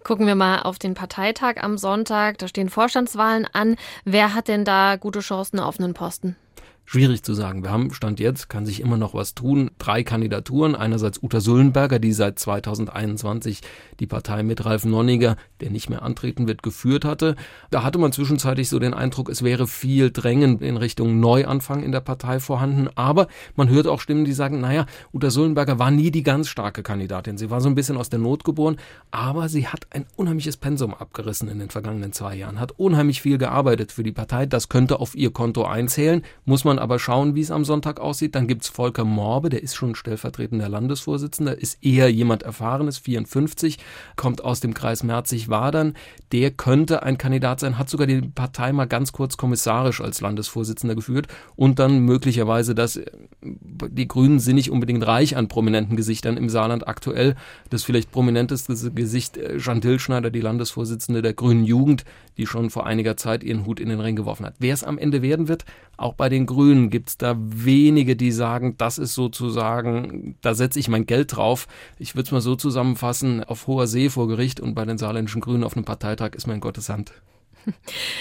Gucken 0.04 0.26
wir 0.26 0.34
mal 0.34 0.60
auf 0.62 0.78
den 0.78 0.94
Parteitag 0.94 1.56
am 1.58 1.76
Sonntag. 1.76 2.38
Da 2.38 2.48
stehen 2.48 2.70
Vorstandswahlen 2.70 3.46
an. 3.52 3.76
Wer 4.04 4.34
hat 4.34 4.48
denn 4.48 4.64
da 4.64 4.96
gute 4.96 5.20
Chancen 5.20 5.60
auf 5.60 5.78
einen 5.78 5.92
Posten? 5.92 6.36
Schwierig 6.92 7.22
zu 7.22 7.34
sagen. 7.34 7.62
Wir 7.62 7.70
haben 7.70 7.94
Stand 7.94 8.18
jetzt, 8.18 8.48
kann 8.48 8.66
sich 8.66 8.80
immer 8.80 8.96
noch 8.96 9.14
was 9.14 9.36
tun. 9.36 9.70
Drei 9.78 10.02
Kandidaturen. 10.02 10.74
Einerseits 10.74 11.22
Uta 11.22 11.38
Sullenberger, 11.38 12.00
die 12.00 12.12
seit 12.12 12.40
2021 12.40 13.60
die 14.00 14.08
Partei 14.08 14.42
mit 14.42 14.64
Ralf 14.64 14.84
Nonniger, 14.84 15.36
der 15.60 15.70
nicht 15.70 15.88
mehr 15.88 16.02
antreten 16.02 16.48
wird, 16.48 16.64
geführt 16.64 17.04
hatte. 17.04 17.36
Da 17.70 17.84
hatte 17.84 18.00
man 18.00 18.10
zwischenzeitlich 18.10 18.68
so 18.68 18.80
den 18.80 18.92
Eindruck, 18.92 19.28
es 19.28 19.44
wäre 19.44 19.68
viel 19.68 20.10
Drängen 20.10 20.58
in 20.58 20.76
Richtung 20.76 21.20
Neuanfang 21.20 21.84
in 21.84 21.92
der 21.92 22.00
Partei 22.00 22.40
vorhanden. 22.40 22.88
Aber 22.96 23.28
man 23.54 23.68
hört 23.68 23.86
auch 23.86 24.00
Stimmen, 24.00 24.24
die 24.24 24.32
sagen, 24.32 24.60
naja, 24.60 24.86
Uta 25.14 25.30
Sullenberger 25.30 25.78
war 25.78 25.92
nie 25.92 26.10
die 26.10 26.24
ganz 26.24 26.48
starke 26.48 26.82
Kandidatin. 26.82 27.38
Sie 27.38 27.50
war 27.50 27.60
so 27.60 27.68
ein 27.68 27.76
bisschen 27.76 27.98
aus 27.98 28.10
der 28.10 28.18
Not 28.18 28.42
geboren, 28.42 28.78
aber 29.12 29.48
sie 29.48 29.68
hat 29.68 29.86
ein 29.90 30.06
unheimliches 30.16 30.56
Pensum 30.56 30.92
abgerissen 30.92 31.48
in 31.50 31.60
den 31.60 31.70
vergangenen 31.70 32.12
zwei 32.12 32.34
Jahren, 32.34 32.58
hat 32.58 32.80
unheimlich 32.80 33.22
viel 33.22 33.38
gearbeitet 33.38 33.92
für 33.92 34.02
die 34.02 34.10
Partei. 34.10 34.44
Das 34.44 34.68
könnte 34.68 34.98
auf 34.98 35.14
ihr 35.14 35.30
Konto 35.30 35.62
einzählen, 35.62 36.24
muss 36.44 36.64
man 36.64 36.79
aber 36.80 36.98
schauen, 36.98 37.34
wie 37.34 37.40
es 37.40 37.50
am 37.50 37.64
Sonntag 37.64 38.00
aussieht. 38.00 38.34
Dann 38.34 38.48
gibt's 38.48 38.68
Volker 38.68 39.04
Morbe, 39.04 39.48
der 39.48 39.62
ist 39.62 39.74
schon 39.74 39.94
stellvertretender 39.94 40.68
Landesvorsitzender, 40.68 41.58
ist 41.58 41.84
eher 41.84 42.10
jemand 42.10 42.42
Erfahrenes, 42.42 42.98
54, 42.98 43.78
kommt 44.16 44.42
aus 44.42 44.60
dem 44.60 44.74
Kreis 44.74 45.02
Merzig-Wadern. 45.02 45.94
Der 46.32 46.50
könnte 46.50 47.02
ein 47.02 47.18
Kandidat 47.18 47.60
sein, 47.60 47.78
hat 47.78 47.88
sogar 47.88 48.06
die 48.06 48.22
Partei 48.22 48.72
mal 48.72 48.86
ganz 48.86 49.12
kurz 49.12 49.36
kommissarisch 49.36 50.00
als 50.00 50.20
Landesvorsitzender 50.20 50.94
geführt 50.94 51.28
und 51.56 51.78
dann 51.78 52.00
möglicherweise 52.00 52.74
das, 52.74 52.96
äh, 52.96 53.04
die 53.42 54.08
Grünen 54.08 54.38
sind 54.40 54.56
nicht 54.56 54.70
unbedingt 54.70 55.06
reich 55.06 55.36
an 55.36 55.48
prominenten 55.48 55.96
Gesichtern 55.96 56.36
im 56.36 56.48
Saarland 56.48 56.88
aktuell. 56.88 57.36
Das 57.68 57.84
vielleicht 57.84 58.10
prominenteste 58.10 58.90
Gesicht 58.92 59.36
äh, 59.36 59.58
Jean 59.58 59.80
Dillschneider, 59.80 60.30
die 60.30 60.40
Landesvorsitzende 60.40 61.22
der 61.22 61.34
Grünen 61.34 61.64
Jugend, 61.64 62.04
die 62.36 62.46
schon 62.46 62.70
vor 62.70 62.86
einiger 62.86 63.16
Zeit 63.16 63.44
ihren 63.44 63.66
Hut 63.66 63.80
in 63.80 63.88
den 63.88 64.00
Ring 64.00 64.16
geworfen 64.16 64.46
hat. 64.46 64.54
Wer 64.58 64.74
es 64.74 64.84
am 64.84 64.98
Ende 64.98 65.22
werden 65.22 65.48
wird, 65.48 65.64
auch 65.96 66.14
bei 66.14 66.28
den 66.28 66.46
Grünen 66.46 66.59
gibt 66.90 67.08
es 67.10 67.18
da 67.18 67.36
wenige, 67.38 68.16
die 68.16 68.32
sagen, 68.32 68.76
das 68.78 68.98
ist 68.98 69.14
sozusagen, 69.14 70.36
da 70.40 70.54
setze 70.54 70.78
ich 70.78 70.88
mein 70.88 71.06
Geld 71.06 71.36
drauf. 71.36 71.66
Ich 71.98 72.14
würde 72.14 72.26
es 72.26 72.32
mal 72.32 72.40
so 72.40 72.56
zusammenfassen, 72.56 73.44
auf 73.44 73.66
hoher 73.66 73.86
See 73.86 74.08
vor 74.08 74.28
Gericht 74.28 74.60
und 74.60 74.74
bei 74.74 74.84
den 74.84 74.98
saarländischen 74.98 75.40
Grünen 75.40 75.64
auf 75.64 75.76
einem 75.76 75.84
Parteitag 75.84 76.34
ist 76.34 76.46
mein 76.46 76.60
Gottes 76.60 76.88
Hand. 76.88 77.12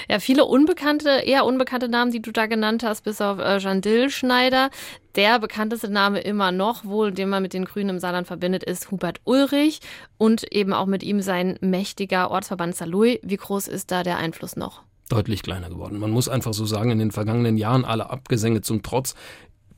Ja, 0.10 0.20
viele 0.20 0.46
unbekannte, 0.46 1.10
eher 1.10 1.46
unbekannte 1.46 1.88
Namen, 1.88 2.12
die 2.12 2.22
du 2.22 2.32
da 2.32 2.46
genannt 2.46 2.84
hast, 2.84 3.04
bis 3.04 3.22
auf 3.22 3.40
äh, 3.40 3.60
Jean 3.60 3.82
Dill 3.82 4.10
Schneider. 4.10 4.70
Der 5.16 5.40
bekannteste 5.40 5.90
Name 5.90 6.20
immer 6.20 6.52
noch, 6.52 6.86
wohl, 6.86 7.12
den 7.12 7.30
man 7.30 7.42
mit 7.42 7.54
den 7.54 7.66
Grünen 7.66 7.90
im 7.90 8.00
Saarland 8.00 8.28
verbindet, 8.28 8.64
ist 8.64 8.92
Hubert 8.92 9.22
Ulrich 9.24 9.80
und 10.18 10.52
eben 10.52 10.74
auch 10.74 10.86
mit 10.86 11.04
ihm 11.04 11.22
sein 11.22 11.58
mächtiger 11.62 12.32
Ortsverband 12.32 12.76
Saarlouis. 12.76 13.20
Wie 13.24 13.38
groß 13.38 13.68
ist 13.68 13.92
da 13.92 14.04
der 14.04 14.18
Einfluss 14.18 14.56
noch? 14.56 14.84
Deutlich 15.10 15.44
kleiner 15.44 15.70
geworden. 15.70 16.00
Man 16.00 16.12
muss 16.12 16.30
einfach 16.30 16.54
so 16.54 16.66
sagen, 16.66 16.92
in 16.92 17.00
den 17.00 17.12
vergangenen 17.12 17.58
Jahren 17.58 17.84
alle 17.84 18.10
Abgesänge 18.10 18.62
zum 18.62 18.84
Trotz, 18.84 19.16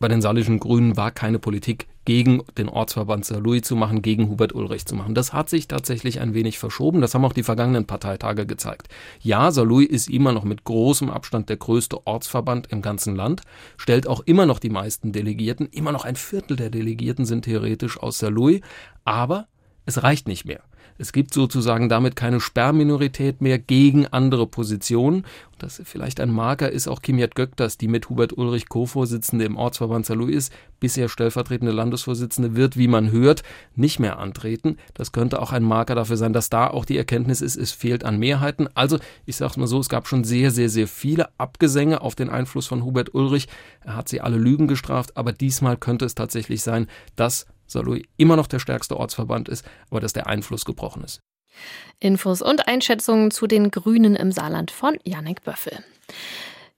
bei 0.02 0.08
den 0.08 0.20
saarländischen 0.20 0.60
Grünen 0.60 0.98
war 0.98 1.12
keine 1.12 1.38
Politik 1.38 1.86
gegen 2.06 2.42
den 2.58 2.70
Ortsverband 2.70 3.24
Saarlouis 3.24 3.62
zu 3.62 3.76
machen, 3.76 4.02
gegen 4.02 4.30
Hubert 4.30 4.54
Ulrich 4.56 4.88
zu 4.88 4.96
machen. 4.96 5.14
Das 5.14 5.32
hat 5.32 5.48
sich 5.48 5.68
tatsächlich 5.68 6.20
ein 6.20 6.34
wenig 6.34 6.58
verschoben. 6.58 7.02
Das 7.02 7.14
haben 7.14 7.24
auch 7.24 7.34
die 7.34 7.44
vergangenen 7.44 7.86
Parteitage 7.86 8.48
gezeigt. 8.48 8.88
Ja, 9.22 9.52
Saarlouis 9.52 9.88
ist 9.88 10.10
immer 10.10 10.32
noch 10.32 10.44
mit 10.44 10.64
großem 10.64 11.12
Abstand 11.12 11.50
der 11.50 11.58
größte 11.58 12.08
Ortsverband 12.08 12.72
im 12.72 12.82
ganzen 12.82 13.16
Land, 13.16 13.44
stellt 13.78 14.08
auch 14.08 14.22
immer 14.22 14.48
noch 14.48 14.58
die 14.58 14.72
meisten 14.72 15.12
Delegierten. 15.12 15.68
Immer 15.68 15.92
noch 15.92 16.04
ein 16.04 16.16
Viertel 16.16 16.58
der 16.58 16.72
Delegierten 16.72 17.26
sind 17.26 17.46
theoretisch 17.46 18.00
aus 18.00 18.18
Saarlouis. 18.18 18.62
Aber 19.06 19.48
es 19.86 20.02
reicht 20.02 20.28
nicht 20.28 20.46
mehr. 20.46 20.64
Es 20.98 21.14
gibt 21.14 21.34
sozusagen 21.34 21.90
damit 21.90 22.16
keine 22.16 22.40
Sperrminorität 22.40 23.42
mehr 23.42 23.60
gegen 23.60 24.08
andere 24.08 24.48
Positionen. 24.48 25.26
Und 25.52 25.64
das 25.64 25.82
vielleicht 25.84 26.20
ein 26.20 26.32
Marker 26.32 26.72
ist 26.72 26.88
auch 26.88 27.02
Kimjat 27.02 27.36
Göktas, 27.36 27.78
die 27.78 27.88
mit 27.88 28.10
Hubert 28.10 28.38
Ulrich 28.38 28.70
Co-Vorsitzende 28.70 29.46
im 29.46 29.58
Ortsverband 29.58 30.06
Saarlouis 30.06 30.36
ist, 30.36 30.54
bisher 30.80 31.10
stellvertretende 31.10 31.72
Landesvorsitzende, 31.72 32.56
wird, 32.56 32.78
wie 32.78 32.88
man 32.88 33.12
hört, 33.12 33.44
nicht 33.76 34.00
mehr 34.00 34.20
antreten. 34.20 34.78
Das 34.94 35.12
könnte 35.12 35.42
auch 35.42 35.52
ein 35.52 35.64
Marker 35.64 35.96
dafür 35.96 36.18
sein, 36.18 36.34
dass 36.34 36.50
da 36.50 36.68
auch 36.68 36.86
die 36.86 36.98
Erkenntnis 36.98 37.42
ist, 37.42 37.56
es 37.56 37.72
fehlt 37.72 38.04
an 38.04 38.20
Mehrheiten. 38.20 38.68
Also, 38.74 39.00
ich 39.26 39.36
sage 39.36 39.60
mal 39.60 39.68
so, 39.68 39.80
es 39.80 39.90
gab 39.90 40.08
schon 40.08 40.24
sehr, 40.24 40.52
sehr, 40.52 40.70
sehr 40.70 40.88
viele 40.88 41.30
Abgesänge 41.40 42.02
auf 42.02 42.16
den 42.16 42.30
Einfluss 42.30 42.68
von 42.68 42.84
Hubert 42.84 43.14
Ulrich. 43.14 43.48
Er 43.86 43.96
hat 43.96 44.10
sie 44.10 44.22
alle 44.22 44.38
Lügen 44.38 44.68
gestraft, 44.68 45.18
aber 45.18 45.32
diesmal 45.32 45.78
könnte 45.78 46.06
es 46.06 46.16
tatsächlich 46.16 46.62
sein, 46.62 46.88
dass 47.16 47.46
Saarlouis 47.72 48.04
immer 48.18 48.36
noch 48.36 48.48
der 48.48 48.60
stärkste 48.60 48.98
Ortsverband 48.98 49.50
ist, 49.50 49.66
aber 49.90 50.00
dass 50.00 50.14
der 50.14 50.28
Einfluss 50.28 50.66
gebrochen 50.66 51.04
ist. 51.04 51.22
Infos 52.00 52.42
und 52.42 52.68
Einschätzungen 52.68 53.32
zu 53.32 53.48
den 53.48 53.72
Grünen 53.72 54.16
im 54.16 54.32
Saarland 54.32 54.72
von 54.72 54.98
Janik 55.04 55.44
Böffel. 55.44 55.84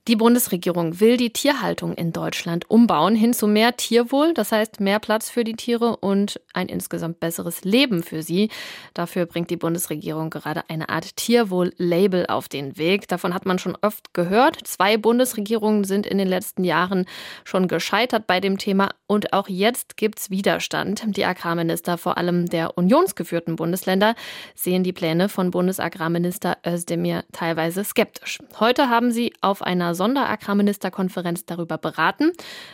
Die 0.10 0.18
Bundesregierung 0.18 1.00
will 1.00 1.16
die 1.16 1.32
Tierhaltung 1.32 1.94
in 1.94 2.12
Deutschland 2.12 2.70
umbauen 2.70 3.16
hin 3.16 3.34
zu 3.34 3.48
mehr 3.48 3.78
Tierwohl, 3.78 4.34
das 4.34 4.52
heißt 4.52 4.82
mehr 4.82 5.00
Platz 5.00 5.30
für 5.30 5.46
die 5.46 5.56
Tiere 5.56 5.96
und 5.96 6.42
ein 6.52 6.68
insgesamt 6.68 7.22
besseres 7.22 7.64
Leben 7.64 8.04
für 8.04 8.22
sie. 8.22 8.50
Dafür 8.94 9.26
bringt 9.26 9.50
die 9.50 9.56
Bundesregierung 9.56 10.30
gerade 10.30 10.64
eine 10.68 10.90
Art 10.90 11.16
Tierwohl-Label 11.16 12.26
auf 12.26 12.50
den 12.50 12.78
Weg. 12.78 13.08
Davon 13.08 13.34
hat 13.34 13.46
man 13.46 13.60
schon 13.60 13.78
oft 13.82 14.14
gehört. 14.14 14.60
Zwei 14.68 14.98
Bundesregierungen 14.98 15.86
sind 15.86 16.06
in 16.06 16.18
den 16.18 16.28
letzten 16.28 16.66
Jahren 16.66 17.06
schon 17.46 17.70
gescheitert 17.70 18.28
bei 18.28 18.42
dem 18.42 18.58
Thema 18.58 18.90
und 19.14 19.32
auch 19.32 19.48
jetzt 19.48 19.96
gibt's 19.96 20.30
Widerstand. 20.30 21.04
Die 21.16 21.26
Agrarminister, 21.26 21.98
vor 21.98 22.18
allem 22.18 22.48
der 22.48 22.78
unionsgeführten 22.78 23.56
Bundesländer, 23.56 24.16
sehen 24.56 24.84
die 24.84 24.92
Pläne 24.92 25.30
von 25.30 25.52
Bundesagrarminister 25.52 26.58
Özdemir 26.66 27.24
teilweise 27.32 27.84
skeptisch. 27.84 28.40
Heute 28.60 28.90
haben 28.90 29.12
sie 29.12 29.34
auf 29.42 29.62
einer 29.62 29.94
Sonderagrarministerkonferenz 29.94 31.46
darüber 31.46 31.78
beraten. 31.78 32.32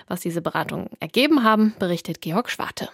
Was 0.07 0.21
diese 0.21 0.41
Beratungen 0.41 0.89
ergeben 0.99 1.43
haben, 1.43 1.73
berichtet 1.77 2.21
Georg 2.21 2.49
Schwarte. 2.49 2.89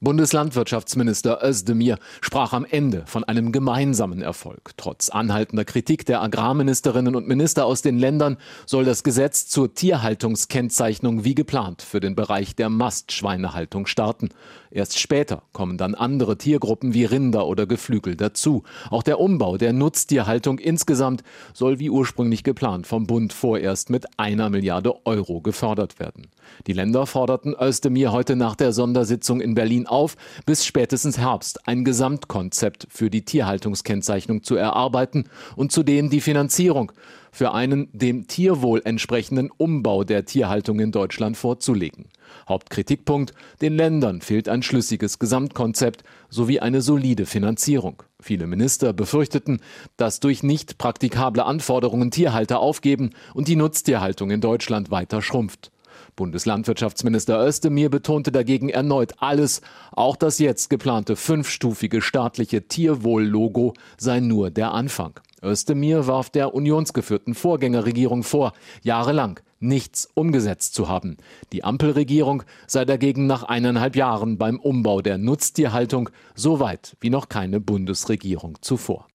Bundeslandwirtschaftsminister 0.00 1.38
Özdemir 1.42 1.98
sprach 2.20 2.52
am 2.52 2.66
Ende 2.68 3.04
von 3.06 3.24
einem 3.24 3.52
gemeinsamen 3.52 4.20
Erfolg. 4.20 4.72
Trotz 4.76 5.08
anhaltender 5.08 5.64
Kritik 5.64 6.04
der 6.04 6.20
Agrarministerinnen 6.20 7.16
und 7.16 7.26
Minister 7.26 7.64
aus 7.64 7.80
den 7.80 7.98
Ländern 7.98 8.36
soll 8.66 8.84
das 8.84 9.02
Gesetz 9.02 9.46
zur 9.46 9.72
Tierhaltungskennzeichnung 9.72 11.24
wie 11.24 11.34
geplant 11.34 11.80
für 11.80 12.00
den 12.00 12.14
Bereich 12.14 12.54
der 12.54 12.68
Mastschweinehaltung 12.68 13.86
starten. 13.86 14.28
Erst 14.70 14.98
später 14.98 15.42
kommen 15.52 15.78
dann 15.78 15.94
andere 15.94 16.36
Tiergruppen 16.36 16.92
wie 16.92 17.04
Rinder 17.04 17.46
oder 17.46 17.64
Geflügel 17.64 18.16
dazu. 18.16 18.64
Auch 18.90 19.04
der 19.04 19.20
Umbau 19.20 19.56
der 19.56 19.72
Nutztierhaltung 19.72 20.58
insgesamt 20.58 21.22
soll 21.54 21.78
wie 21.78 21.90
ursprünglich 21.90 22.42
geplant 22.42 22.86
vom 22.86 23.06
Bund 23.06 23.32
vorerst 23.32 23.88
mit 23.88 24.18
einer 24.18 24.50
Milliarde 24.50 25.06
Euro 25.06 25.40
gefördert 25.40 25.98
werden. 26.00 26.26
Die 26.66 26.72
Länder 26.72 27.06
forderten 27.06 27.54
Özdemir 27.58 28.12
heute 28.12 28.36
nach 28.36 28.56
der 28.56 28.72
Sondersitzung 28.72 29.40
in 29.40 29.54
Berlin 29.54 29.86
auf, 29.86 30.16
bis 30.46 30.64
spätestens 30.64 31.18
Herbst 31.18 31.66
ein 31.68 31.84
Gesamtkonzept 31.84 32.86
für 32.90 33.10
die 33.10 33.24
Tierhaltungskennzeichnung 33.24 34.42
zu 34.42 34.56
erarbeiten 34.56 35.28
und 35.56 35.72
zudem 35.72 36.10
die 36.10 36.20
Finanzierung 36.20 36.92
für 37.34 37.52
einen 37.52 37.88
dem 37.92 38.28
Tierwohl 38.28 38.80
entsprechenden 38.84 39.50
Umbau 39.50 40.04
der 40.04 40.24
Tierhaltung 40.24 40.78
in 40.78 40.92
Deutschland 40.92 41.36
vorzulegen. 41.36 42.06
Hauptkritikpunkt, 42.48 43.34
den 43.60 43.74
Ländern 43.76 44.20
fehlt 44.20 44.48
ein 44.48 44.62
schlüssiges 44.62 45.18
Gesamtkonzept 45.18 46.04
sowie 46.28 46.60
eine 46.60 46.80
solide 46.80 47.26
Finanzierung. 47.26 48.02
Viele 48.20 48.46
Minister 48.46 48.92
befürchteten, 48.92 49.60
dass 49.96 50.20
durch 50.20 50.42
nicht 50.42 50.78
praktikable 50.78 51.44
Anforderungen 51.44 52.10
Tierhalter 52.10 52.60
aufgeben 52.60 53.10
und 53.34 53.48
die 53.48 53.56
Nutztierhaltung 53.56 54.30
in 54.30 54.40
Deutschland 54.40 54.90
weiter 54.90 55.20
schrumpft. 55.20 55.72
Bundeslandwirtschaftsminister 56.16 57.44
Özdemir 57.44 57.90
betonte 57.90 58.32
dagegen 58.32 58.68
erneut 58.68 59.14
alles, 59.18 59.60
auch 59.92 60.16
das 60.16 60.38
jetzt 60.38 60.70
geplante 60.70 61.16
fünfstufige 61.16 62.00
staatliche 62.00 62.68
Tierwohl-Logo 62.68 63.74
sei 63.96 64.20
nur 64.20 64.50
der 64.50 64.72
Anfang. 64.72 65.20
Özdemir 65.42 66.06
warf 66.06 66.30
der 66.30 66.54
unionsgeführten 66.54 67.34
Vorgängerregierung 67.34 68.22
vor, 68.22 68.52
jahrelang 68.82 69.40
nichts 69.60 70.08
umgesetzt 70.14 70.74
zu 70.74 70.88
haben. 70.88 71.16
Die 71.52 71.64
Ampelregierung 71.64 72.42
sei 72.66 72.84
dagegen 72.84 73.26
nach 73.26 73.42
eineinhalb 73.42 73.96
Jahren 73.96 74.38
beim 74.38 74.58
Umbau 74.58 75.00
der 75.00 75.18
Nutztierhaltung 75.18 76.10
so 76.34 76.60
weit 76.60 76.96
wie 77.00 77.10
noch 77.10 77.28
keine 77.28 77.60
Bundesregierung 77.60 78.58
zuvor. 78.60 79.08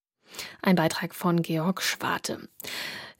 Ein 0.62 0.76
Beitrag 0.76 1.16
von 1.16 1.42
Georg 1.42 1.82
Schwarte. 1.82 2.50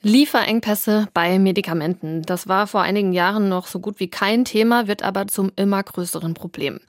Lieferengpässe 0.02 1.10
bei 1.14 1.40
Medikamenten. 1.40 2.22
Das 2.22 2.48
war 2.48 2.68
vor 2.68 2.82
einigen 2.82 3.12
Jahren 3.12 3.50
noch 3.50 3.68
so 3.68 3.82
gut 3.82 4.00
wie 4.00 4.10
kein 4.10 4.46
Thema, 4.46 4.88
wird 4.88 5.04
aber 5.04 5.28
zum 5.28 5.52
immer 5.58 5.84
größeren 5.84 6.34
Problem. 6.34 6.80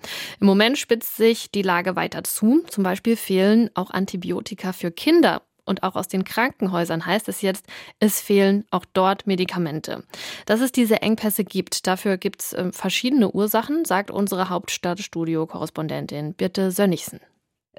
Im 0.40 0.46
Moment 0.46 0.78
spitzt 0.78 1.16
sich 1.16 1.50
die 1.50 1.62
Lage 1.62 1.96
weiter 1.96 2.22
zu. 2.22 2.62
Zum 2.68 2.84
Beispiel 2.84 3.16
fehlen 3.16 3.68
auch 3.74 3.90
Antibiotika 3.90 4.72
für 4.72 4.92
Kinder. 4.92 5.42
Und 5.64 5.82
auch 5.82 5.96
aus 5.96 6.06
den 6.06 6.22
Krankenhäusern 6.24 7.04
heißt 7.04 7.28
es 7.28 7.42
jetzt, 7.42 7.66
es 7.98 8.20
fehlen 8.20 8.64
auch 8.70 8.84
dort 8.92 9.26
Medikamente. 9.26 10.04
Dass 10.46 10.60
es 10.60 10.70
diese 10.70 11.02
Engpässe 11.02 11.44
gibt, 11.44 11.86
dafür 11.88 12.16
gibt 12.16 12.42
es 12.42 12.52
äh, 12.52 12.72
verschiedene 12.72 13.30
Ursachen, 13.30 13.84
sagt 13.84 14.10
unsere 14.10 14.48
Hauptstadtstudio-Korrespondentin 14.50 16.34
Birte 16.34 16.70
Sönnigsen. 16.70 17.20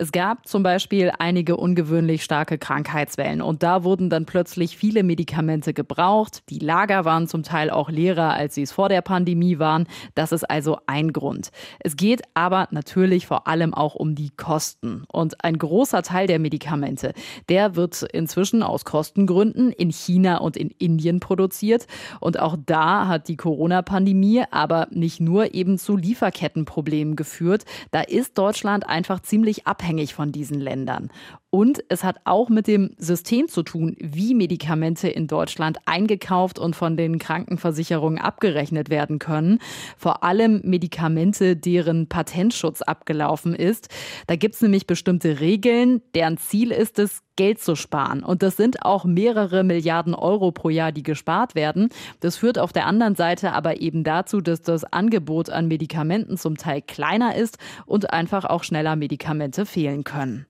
Es 0.01 0.11
gab 0.11 0.47
zum 0.47 0.63
Beispiel 0.63 1.11
einige 1.19 1.57
ungewöhnlich 1.57 2.23
starke 2.23 2.57
Krankheitswellen 2.57 3.39
und 3.39 3.61
da 3.61 3.83
wurden 3.83 4.09
dann 4.09 4.25
plötzlich 4.25 4.75
viele 4.75 5.03
Medikamente 5.03 5.75
gebraucht. 5.75 6.41
Die 6.49 6.57
Lager 6.57 7.05
waren 7.05 7.27
zum 7.27 7.43
Teil 7.43 7.69
auch 7.69 7.87
leerer, 7.87 8.33
als 8.33 8.55
sie 8.55 8.63
es 8.63 8.71
vor 8.71 8.89
der 8.89 9.03
Pandemie 9.03 9.59
waren. 9.59 9.85
Das 10.15 10.31
ist 10.31 10.49
also 10.49 10.79
ein 10.87 11.13
Grund. 11.13 11.51
Es 11.81 11.97
geht 11.97 12.23
aber 12.33 12.67
natürlich 12.71 13.27
vor 13.27 13.47
allem 13.47 13.75
auch 13.75 13.93
um 13.93 14.15
die 14.15 14.31
Kosten. 14.31 15.03
Und 15.07 15.45
ein 15.45 15.59
großer 15.59 16.01
Teil 16.01 16.25
der 16.25 16.39
Medikamente, 16.39 17.13
der 17.47 17.75
wird 17.75 18.01
inzwischen 18.01 18.63
aus 18.63 18.85
Kostengründen 18.85 19.71
in 19.71 19.91
China 19.91 20.37
und 20.37 20.57
in 20.57 20.71
Indien 20.79 21.19
produziert. 21.19 21.85
Und 22.19 22.39
auch 22.39 22.57
da 22.65 23.07
hat 23.07 23.27
die 23.27 23.37
Corona-Pandemie 23.37 24.45
aber 24.49 24.87
nicht 24.89 25.19
nur 25.19 25.53
eben 25.53 25.77
zu 25.77 25.95
Lieferkettenproblemen 25.95 27.15
geführt. 27.15 27.65
Da 27.91 28.01
ist 28.01 28.39
Deutschland 28.39 28.89
einfach 28.89 29.19
ziemlich 29.19 29.67
ab 29.67 29.90
abhängig 29.91 30.13
von 30.13 30.31
diesen 30.31 30.61
Ländern. 30.61 31.09
Und 31.51 31.83
es 31.89 32.05
hat 32.05 32.21
auch 32.23 32.47
mit 32.47 32.65
dem 32.65 32.95
System 32.97 33.49
zu 33.49 33.61
tun, 33.61 33.97
wie 33.99 34.33
Medikamente 34.33 35.09
in 35.09 35.27
Deutschland 35.27 35.79
eingekauft 35.85 36.57
und 36.57 36.77
von 36.77 36.95
den 36.95 37.19
Krankenversicherungen 37.19 38.19
abgerechnet 38.19 38.89
werden 38.89 39.19
können. 39.19 39.59
Vor 39.97 40.23
allem 40.23 40.61
Medikamente, 40.63 41.57
deren 41.57 42.07
Patentschutz 42.07 42.81
abgelaufen 42.81 43.53
ist. 43.53 43.89
Da 44.27 44.37
gibt 44.37 44.55
es 44.55 44.61
nämlich 44.61 44.87
bestimmte 44.87 45.41
Regeln, 45.41 46.01
deren 46.15 46.37
Ziel 46.37 46.71
ist 46.71 46.97
es, 46.99 47.21
Geld 47.35 47.59
zu 47.59 47.75
sparen. 47.75 48.23
Und 48.23 48.43
das 48.43 48.55
sind 48.55 48.85
auch 48.85 49.03
mehrere 49.03 49.63
Milliarden 49.65 50.15
Euro 50.15 50.51
pro 50.53 50.69
Jahr, 50.69 50.93
die 50.93 51.03
gespart 51.03 51.53
werden. 51.53 51.89
Das 52.21 52.37
führt 52.37 52.59
auf 52.59 52.71
der 52.71 52.85
anderen 52.85 53.15
Seite 53.15 53.51
aber 53.51 53.81
eben 53.81 54.05
dazu, 54.05 54.39
dass 54.39 54.61
das 54.61 54.85
Angebot 54.85 55.49
an 55.49 55.67
Medikamenten 55.67 56.37
zum 56.37 56.55
Teil 56.55 56.81
kleiner 56.81 57.35
ist 57.35 57.57
und 57.85 58.13
einfach 58.13 58.45
auch 58.45 58.63
schneller 58.63 58.95
Medikamente 58.95 59.65
fehlen 59.65 60.05
können. 60.05 60.45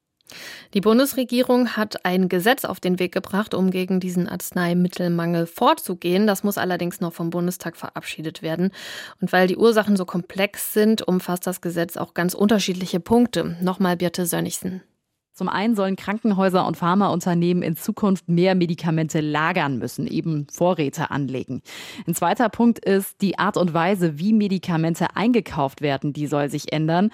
Die 0.73 0.81
Bundesregierung 0.81 1.75
hat 1.75 2.05
ein 2.05 2.29
Gesetz 2.29 2.65
auf 2.65 2.79
den 2.79 2.99
Weg 2.99 3.11
gebracht, 3.11 3.53
um 3.53 3.71
gegen 3.71 3.99
diesen 3.99 4.27
Arzneimittelmangel 4.27 5.47
vorzugehen. 5.47 6.27
Das 6.27 6.43
muss 6.43 6.57
allerdings 6.57 7.01
noch 7.01 7.13
vom 7.13 7.29
Bundestag 7.29 7.77
verabschiedet 7.77 8.41
werden. 8.41 8.71
Und 9.19 9.31
weil 9.31 9.47
die 9.47 9.57
Ursachen 9.57 9.97
so 9.97 10.05
komplex 10.05 10.73
sind, 10.73 11.01
umfasst 11.01 11.47
das 11.47 11.61
Gesetz 11.61 11.97
auch 11.97 12.13
ganz 12.13 12.33
unterschiedliche 12.33 12.99
Punkte. 12.99 13.57
Nochmal 13.61 13.97
Birte 13.97 14.25
Sönnigsen. 14.25 14.81
Zum 15.41 15.49
einen 15.49 15.75
sollen 15.75 15.95
Krankenhäuser 15.95 16.67
und 16.67 16.77
Pharmaunternehmen 16.77 17.63
in 17.63 17.75
Zukunft 17.75 18.29
mehr 18.29 18.53
Medikamente 18.53 19.21
lagern 19.21 19.79
müssen, 19.79 20.05
eben 20.05 20.45
Vorräte 20.51 21.09
anlegen. 21.09 21.63
Ein 22.05 22.13
zweiter 22.13 22.47
Punkt 22.47 22.77
ist 22.77 23.23
die 23.23 23.39
Art 23.39 23.57
und 23.57 23.73
Weise, 23.73 24.19
wie 24.19 24.33
Medikamente 24.33 25.15
eingekauft 25.15 25.81
werden, 25.81 26.13
die 26.13 26.27
soll 26.27 26.51
sich 26.51 26.71
ändern. 26.71 27.09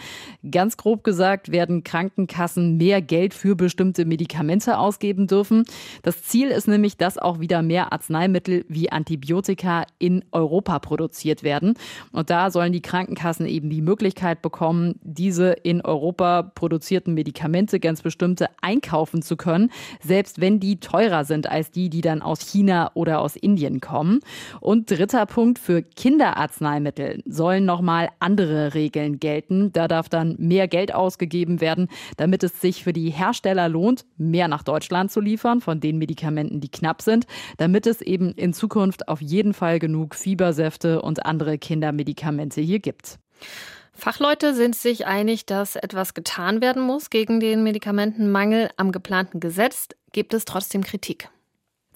Ganz 0.52 0.76
grob 0.76 1.06
gesagt 1.06 1.54
werden 1.54 1.86
Krankenkassen 1.86 2.76
mehr 2.76 3.02
Geld 3.02 3.34
für 3.34 3.56
bestimmte 3.56 4.04
Medikamente 4.04 4.78
ausgeben 4.78 5.28
dürfen. 5.28 5.64
Das 6.04 6.24
Ziel 6.24 6.50
ist 6.50 6.68
nämlich, 6.68 6.98
dass 6.98 7.18
auch 7.18 7.40
wieder 7.40 7.62
mehr 7.62 7.94
Arzneimittel 7.94 8.66
wie 8.68 8.92
Antibiotika 8.92 9.86
in 10.00 10.26
Europa 10.34 10.80
produziert 10.80 11.44
werden. 11.44 11.76
Und 12.12 12.30
da 12.30 12.52
sollen 12.52 12.74
die 12.74 12.82
Krankenkassen 12.82 13.46
eben 13.46 13.70
die 13.70 13.82
Möglichkeit 13.82 14.42
bekommen, 14.42 14.96
diese 15.02 15.54
in 15.54 15.80
Europa 15.80 16.44
produzierten 16.44 17.14
Medikamente 17.14 17.80
ganz 17.80 18.02
bestimmte 18.18 18.50
einkaufen 18.62 19.22
zu 19.22 19.38
können, 19.38 19.72
selbst 20.02 20.42
wenn 20.42 20.60
die 20.60 20.80
teurer 20.80 21.26
sind 21.26 21.50
als 21.50 21.72
die, 21.72 21.90
die 21.90 22.02
dann 22.02 22.22
aus 22.22 22.40
China 22.42 22.92
oder 22.94 23.20
aus 23.20 23.36
Indien 23.36 23.80
kommen. 23.80 24.20
Und 24.60 24.90
dritter 24.90 25.26
Punkt, 25.26 25.60
für 25.60 25.82
Kinderarzneimittel 25.82 27.22
sollen 27.26 27.66
nochmal 27.66 28.10
andere 28.20 28.74
Regeln 28.74 29.20
gelten. 29.20 29.72
Da 29.72 29.88
darf 29.88 30.10
dann 30.10 30.36
mehr 30.38 30.68
Geld 30.68 30.94
ausgegeben 30.94 31.62
werden, 31.62 31.88
damit 32.18 32.44
es 32.44 32.60
sich 32.62 32.84
für 32.84 32.94
die 32.94 33.10
Hersteller 33.10 33.70
lohnt, 33.70 34.06
mehr 34.18 34.48
nach 34.48 34.64
Deutschland 34.64 35.12
zu 35.12 35.20
liefern 35.20 35.62
von 35.62 35.80
den 35.80 35.98
Medikamenten, 35.98 36.60
die 36.60 36.70
knapp 36.70 37.02
sind, 37.02 37.26
damit 37.58 37.88
es 37.88 38.02
eben 38.02 38.32
in 38.32 38.54
Zukunft 38.54 39.08
auf 39.08 39.22
jeden 39.22 39.54
Fall 39.54 39.80
genug 39.80 40.16
Fiebersäfte 40.16 41.02
und 41.02 41.26
andere 41.26 41.58
Kindermedikamente 41.58 42.62
hier 42.62 42.80
gibt. 42.80 43.20
Fachleute 43.98 44.54
sind 44.54 44.76
sich 44.76 45.08
einig, 45.08 45.48
dass 45.48 45.76
etwas 45.76 46.14
getan 46.14 46.62
werden 46.62 46.84
muss 46.84 47.10
gegen 47.10 47.40
den 47.40 47.64
Medikamentenmangel. 47.64 48.70
Am 48.78 48.92
geplanten 48.92 49.40
Gesetz 49.40 49.90
gibt 50.12 50.36
es 50.36 50.46
trotzdem 50.46 50.84
Kritik. 50.84 51.30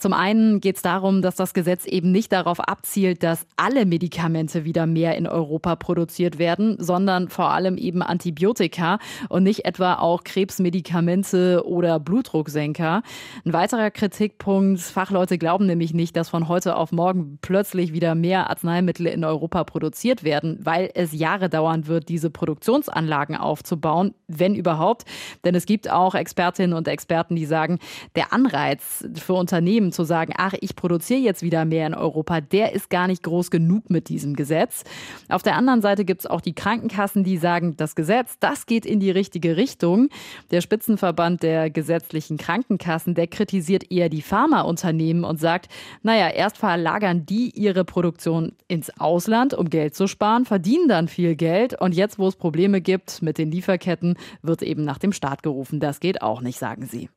Zum 0.02 0.14
einen 0.14 0.62
geht 0.62 0.78
es 0.78 0.82
darum, 0.82 1.22
dass 1.22 1.36
das 1.36 1.54
Gesetz 1.54 1.86
eben 1.86 2.12
nicht 2.12 2.32
darauf 2.32 2.60
abzielt, 2.60 3.22
dass 3.22 3.46
alle 3.56 3.86
Medikamente 3.86 4.66
wieder 4.66 4.88
mehr 4.88 5.16
in 5.16 5.28
Europa 5.28 5.76
produziert 5.76 6.40
werden, 6.40 6.76
sondern 6.80 7.30
vor 7.30 7.52
allem 7.52 7.78
eben 7.78 8.02
Antibiotika 8.02 8.98
und 9.30 9.44
nicht 9.44 9.64
etwa 9.66 9.94
auch 10.00 10.24
Krebsmedikamente 10.24 11.68
oder 11.68 12.00
Blutdrucksenker. 12.00 13.04
Ein 13.46 13.54
weiterer 13.54 13.92
Kritikpunkt, 13.92 14.82
Fachleute 14.82 15.38
glauben 15.38 15.68
nämlich 15.68 15.94
nicht, 15.94 16.18
dass 16.18 16.30
von 16.30 16.48
heute 16.48 16.78
auf 16.78 16.92
morgen 16.92 17.38
plötzlich 17.44 17.94
wieder 17.94 18.16
mehr 18.16 18.50
Arzneimittel 18.50 19.06
in 19.06 19.24
Europa 19.24 19.64
produziert 19.66 20.24
werden, 20.24 20.58
weil 20.64 20.90
es 20.96 21.12
Jahre 21.12 21.48
dauern 21.48 21.86
wird, 21.86 22.10
diese 22.10 22.32
Produktionsanlagen 22.32 23.38
aufzubauen, 23.38 24.16
wenn 24.28 24.56
überhaupt. 24.56 25.06
Denn 25.46 25.54
es 25.54 25.68
gibt 25.68 25.92
auch 25.92 26.16
Expertinnen 26.16 26.76
und 26.76 26.88
Experten, 26.88 27.36
die 27.36 27.46
sagen, 27.46 27.78
der 28.16 28.34
Anreiz 28.34 29.08
für 29.14 29.36
Unternehmen, 29.36 29.91
zu 29.92 30.04
sagen, 30.04 30.34
ach, 30.38 30.54
ich 30.60 30.76
produziere 30.76 31.20
jetzt 31.20 31.42
wieder 31.42 31.66
mehr 31.66 31.88
in 31.88 31.94
Europa, 31.94 32.42
der 32.42 32.74
ist 32.74 32.90
gar 32.90 33.08
nicht 33.08 33.24
groß 33.24 33.52
genug 33.52 33.90
mit 33.90 34.10
diesem 34.10 34.36
Gesetz. 34.36 34.84
Auf 35.30 35.44
der 35.44 35.56
anderen 35.56 35.82
Seite 35.82 36.06
gibt 36.06 36.22
es 36.22 36.28
auch 36.28 36.42
die 36.42 36.54
Krankenkassen, 36.54 37.24
die 37.24 37.38
sagen, 37.38 37.76
das 37.78 37.96
Gesetz, 37.96 38.38
das 38.40 38.66
geht 38.66 38.86
in 38.86 39.00
die 39.00 39.12
richtige 39.12 39.58
Richtung. 39.58 40.10
Der 40.52 40.62
Spitzenverband 40.62 41.44
der 41.44 41.70
gesetzlichen 41.70 42.38
Krankenkassen, 42.38 43.16
der 43.16 43.28
kritisiert 43.28 43.92
eher 43.92 44.10
die 44.10 44.22
Pharmaunternehmen 44.22 45.24
und 45.24 45.40
sagt, 45.40 45.70
naja, 46.04 46.30
erst 46.30 46.58
verlagern 46.58 47.26
die 47.26 47.52
ihre 47.52 47.86
Produktion 47.86 48.54
ins 48.68 48.90
Ausland, 49.00 49.54
um 49.54 49.70
Geld 49.70 49.96
zu 49.96 50.08
sparen, 50.08 50.46
verdienen 50.46 50.88
dann 50.88 51.08
viel 51.08 51.36
Geld 51.36 51.80
und 51.80 51.96
jetzt, 51.96 52.20
wo 52.20 52.28
es 52.28 52.36
Probleme 52.36 52.82
gibt 52.82 53.22
mit 53.22 53.38
den 53.38 53.52
Lieferketten, 53.52 54.18
wird 54.42 54.62
eben 54.62 54.84
nach 54.84 54.98
dem 54.98 55.14
Staat 55.14 55.44
gerufen. 55.44 55.80
Das 55.80 56.00
geht 56.00 56.22
auch 56.22 56.42
nicht, 56.42 56.60
sagen 56.60 56.86
sie. 56.86 57.10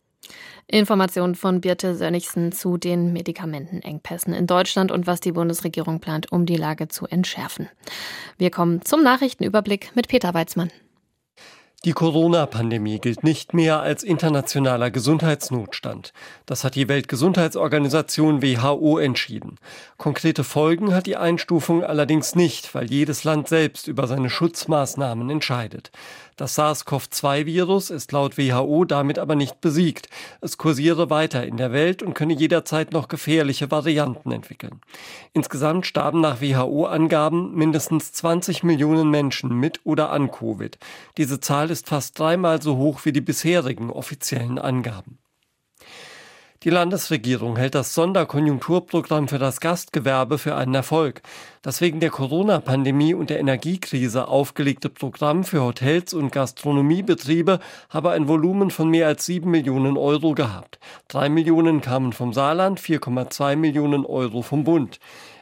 Informationen 0.66 1.34
von 1.34 1.60
Birte 1.60 1.94
Sönnigsen 1.94 2.52
zu 2.52 2.76
den 2.76 3.12
Medikamentenengpässen 3.12 4.32
in 4.32 4.46
Deutschland 4.46 4.90
und 4.90 5.06
was 5.06 5.20
die 5.20 5.32
Bundesregierung 5.32 6.00
plant, 6.00 6.32
um 6.32 6.46
die 6.46 6.56
Lage 6.56 6.88
zu 6.88 7.06
entschärfen. 7.06 7.68
Wir 8.38 8.50
kommen 8.50 8.82
zum 8.82 9.02
Nachrichtenüberblick 9.02 9.90
mit 9.94 10.08
Peter 10.08 10.32
Weizmann. 10.34 10.70
Die 11.84 11.92
Corona-Pandemie 11.92 12.98
gilt 12.98 13.24
nicht 13.24 13.52
mehr 13.52 13.80
als 13.80 14.02
internationaler 14.02 14.90
Gesundheitsnotstand. 14.90 16.14
Das 16.46 16.64
hat 16.64 16.76
die 16.76 16.88
Weltgesundheitsorganisation 16.88 18.40
WHO 18.40 18.96
entschieden. 18.96 19.58
Konkrete 19.98 20.44
Folgen 20.44 20.94
hat 20.94 21.04
die 21.04 21.18
Einstufung 21.18 21.84
allerdings 21.84 22.34
nicht, 22.36 22.74
weil 22.74 22.90
jedes 22.90 23.24
Land 23.24 23.48
selbst 23.48 23.86
über 23.86 24.06
seine 24.06 24.30
Schutzmaßnahmen 24.30 25.28
entscheidet. 25.28 25.90
Das 26.36 26.56
SARS-CoV-2-Virus 26.56 27.90
ist 27.90 28.10
laut 28.10 28.36
WHO 28.36 28.84
damit 28.84 29.18
aber 29.18 29.36
nicht 29.36 29.60
besiegt. 29.60 30.08
Es 30.40 30.58
kursiere 30.58 31.08
weiter 31.08 31.46
in 31.46 31.56
der 31.56 31.72
Welt 31.72 32.02
und 32.02 32.14
könne 32.14 32.34
jederzeit 32.34 32.92
noch 32.92 33.08
gefährliche 33.08 33.70
Varianten 33.70 34.32
entwickeln. 34.32 34.80
Insgesamt 35.32 35.86
starben 35.86 36.20
nach 36.20 36.40
WHO-Angaben 36.40 37.54
mindestens 37.54 38.12
20 38.12 38.64
Millionen 38.64 39.10
Menschen 39.10 39.58
mit 39.58 39.80
oder 39.84 40.10
an 40.10 40.30
Covid. 40.30 40.78
Diese 41.18 41.38
Zahl 41.38 41.70
ist 41.70 41.88
fast 41.88 42.18
dreimal 42.18 42.60
so 42.60 42.76
hoch 42.76 43.04
wie 43.04 43.12
die 43.12 43.20
bisherigen 43.20 43.90
offiziellen 43.90 44.58
Angaben. 44.58 45.18
Die 46.64 46.70
Landesregierung 46.70 47.58
hält 47.58 47.74
das 47.74 47.92
Sonderkonjunkturprogramm 47.92 49.28
für 49.28 49.36
das 49.38 49.60
Gastgewerbe 49.60 50.38
für 50.38 50.56
einen 50.56 50.74
Erfolg. 50.74 51.20
Das 51.60 51.82
wegen 51.82 52.00
der 52.00 52.08
Corona-Pandemie 52.08 53.12
und 53.12 53.28
der 53.28 53.38
Energiekrise 53.38 54.28
aufgelegte 54.28 54.88
Programm 54.88 55.44
für 55.44 55.62
Hotels 55.62 56.14
und 56.14 56.32
Gastronomiebetriebe 56.32 57.60
habe 57.90 58.12
ein 58.12 58.28
Volumen 58.28 58.70
von 58.70 58.88
mehr 58.88 59.08
als 59.08 59.26
sieben 59.26 59.50
Millionen 59.50 59.98
Euro 59.98 60.32
gehabt. 60.32 60.78
Drei 61.08 61.28
Millionen 61.28 61.82
kamen 61.82 62.14
vom 62.14 62.32
Saarland, 62.32 62.80
4,2 62.80 63.56
Millionen 63.56 64.06
Euro 64.06 64.40
vom 64.40 64.64
Bund. 64.64 65.00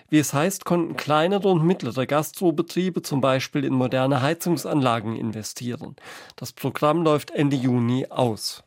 Wie 0.08 0.18
es 0.18 0.34
heißt, 0.34 0.64
konnten 0.64 0.96
kleinere 0.96 1.46
und 1.46 1.64
mittlere 1.64 2.04
Gastrobetriebe 2.04 3.02
zum 3.02 3.20
Beispiel 3.20 3.64
in 3.64 3.74
moderne 3.74 4.22
Heizungsanlagen 4.22 5.14
investieren. 5.14 5.94
Das 6.34 6.52
Programm 6.52 7.04
läuft 7.04 7.30
Ende 7.30 7.54
Juni 7.54 8.08
aus. 8.10 8.64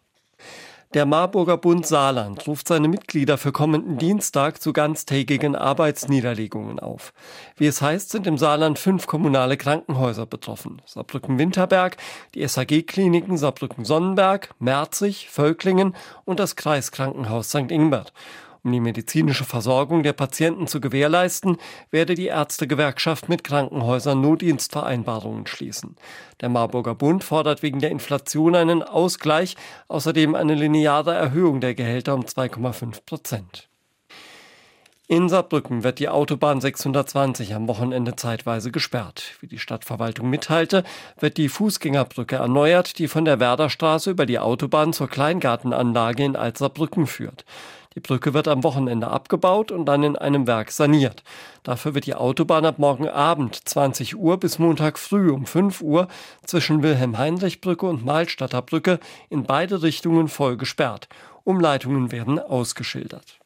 Der 0.96 1.06
Marburger 1.06 1.58
Bund 1.58 1.86
Saarland 1.86 2.48
ruft 2.48 2.70
seine 2.70 2.88
Mitglieder 2.88 3.38
für 3.38 3.52
kommenden 3.52 3.98
Dienstag 3.98 4.62
zu 4.62 4.72
ganztägigen 4.72 5.54
Arbeitsniederlegungen 5.54 6.80
auf. 6.80 7.12
Wie 7.58 7.68
es 7.68 7.82
heißt, 7.82 8.12
sind 8.12 8.26
im 8.28 8.38
Saarland 8.38 8.80
fünf 8.80 9.06
kommunale 9.06 9.58
Krankenhäuser 9.58 10.26
betroffen. 10.26 10.82
Saarbrücken-Winterberg, 10.86 11.98
die 12.34 12.48
SAG-Kliniken 12.48 13.36
Saarbrücken-Sonnenberg, 13.36 14.52
Merzig, 14.60 15.28
Völklingen 15.30 15.98
und 16.24 16.40
das 16.40 16.56
Kreiskrankenhaus 16.56 17.50
St. 17.50 17.72
Ingbert. 17.72 18.14
Um 18.66 18.72
die 18.72 18.80
medizinische 18.80 19.46
Versorgung 19.46 20.02
der 20.02 20.14
Patienten 20.14 20.66
zu 20.66 20.82
gewährleisten, 20.82 21.58
werde 21.92 22.16
die 22.16 22.26
Ärztegewerkschaft 22.26 23.30
mit 23.30 23.44
Krankenhäusern 23.44 24.20
Notdienstvereinbarungen 24.20 25.46
schließen. 25.46 25.96
Der 26.42 26.50
Marburger 26.50 26.96
Bund 26.96 27.24
fordert 27.24 27.62
wegen 27.62 27.80
der 27.80 27.92
Inflation 27.92 28.56
einen 28.56 28.82
Ausgleich, 28.82 29.56
außerdem 29.88 30.34
eine 30.34 30.56
lineare 30.56 31.14
Erhöhung 31.14 31.62
der 31.62 31.76
Gehälter 31.76 32.16
um 32.16 32.22
2,5 32.22 33.06
Prozent. 33.06 33.70
In 35.08 35.30
Saarbrücken 35.30 35.84
wird 35.84 36.00
die 36.00 36.10
Autobahn 36.10 36.60
620 36.60 37.54
am 37.54 37.68
Wochenende 37.68 38.16
zeitweise 38.16 38.72
gesperrt. 38.72 39.36
Wie 39.40 39.48
die 39.48 39.60
Stadtverwaltung 39.60 40.28
mitteilte, 40.32 40.84
wird 41.20 41.38
die 41.38 41.50
Fußgängerbrücke 41.50 42.38
erneuert, 42.38 42.98
die 42.98 43.08
von 43.08 43.26
der 43.26 43.40
Werderstraße 43.40 44.10
über 44.10 44.26
die 44.26 44.40
Autobahn 44.40 44.92
zur 44.94 45.08
Kleingartenanlage 45.08 46.24
in 46.24 46.36
Altsaarbrücken 46.36 47.06
führt. 47.06 47.46
Die 47.96 48.02
Brücke 48.02 48.34
wird 48.34 48.50
am 48.50 48.64
Wochenende 48.64 49.08
abgebaut 49.08 49.72
und 49.72 49.86
dann 49.86 50.04
in 50.04 50.18
einem 50.18 50.48
Werk 50.48 50.72
saniert. 50.72 51.24
Dafür 51.64 51.96
wird 51.96 52.06
die 52.06 52.16
Autobahn 52.16 52.66
ab 52.66 52.78
morgen 52.78 53.08
Abend 53.08 53.56
20 53.56 54.18
Uhr 54.18 54.38
bis 54.38 54.60
Montag 54.60 55.00
früh 55.00 55.32
um 55.32 55.46
5 55.46 55.82
Uhr 55.82 56.10
zwischen 56.46 56.84
Wilhelm-Heinrich-Brücke 56.84 57.86
und 57.86 58.04
Malstatter 58.04 58.62
Brücke 58.62 59.00
in 59.30 59.44
beide 59.44 59.82
Richtungen 59.82 60.28
voll 60.28 60.58
gesperrt. 60.58 61.08
Umleitungen 61.46 62.12
werden 62.12 62.38
ausgeschildert. 62.38 63.40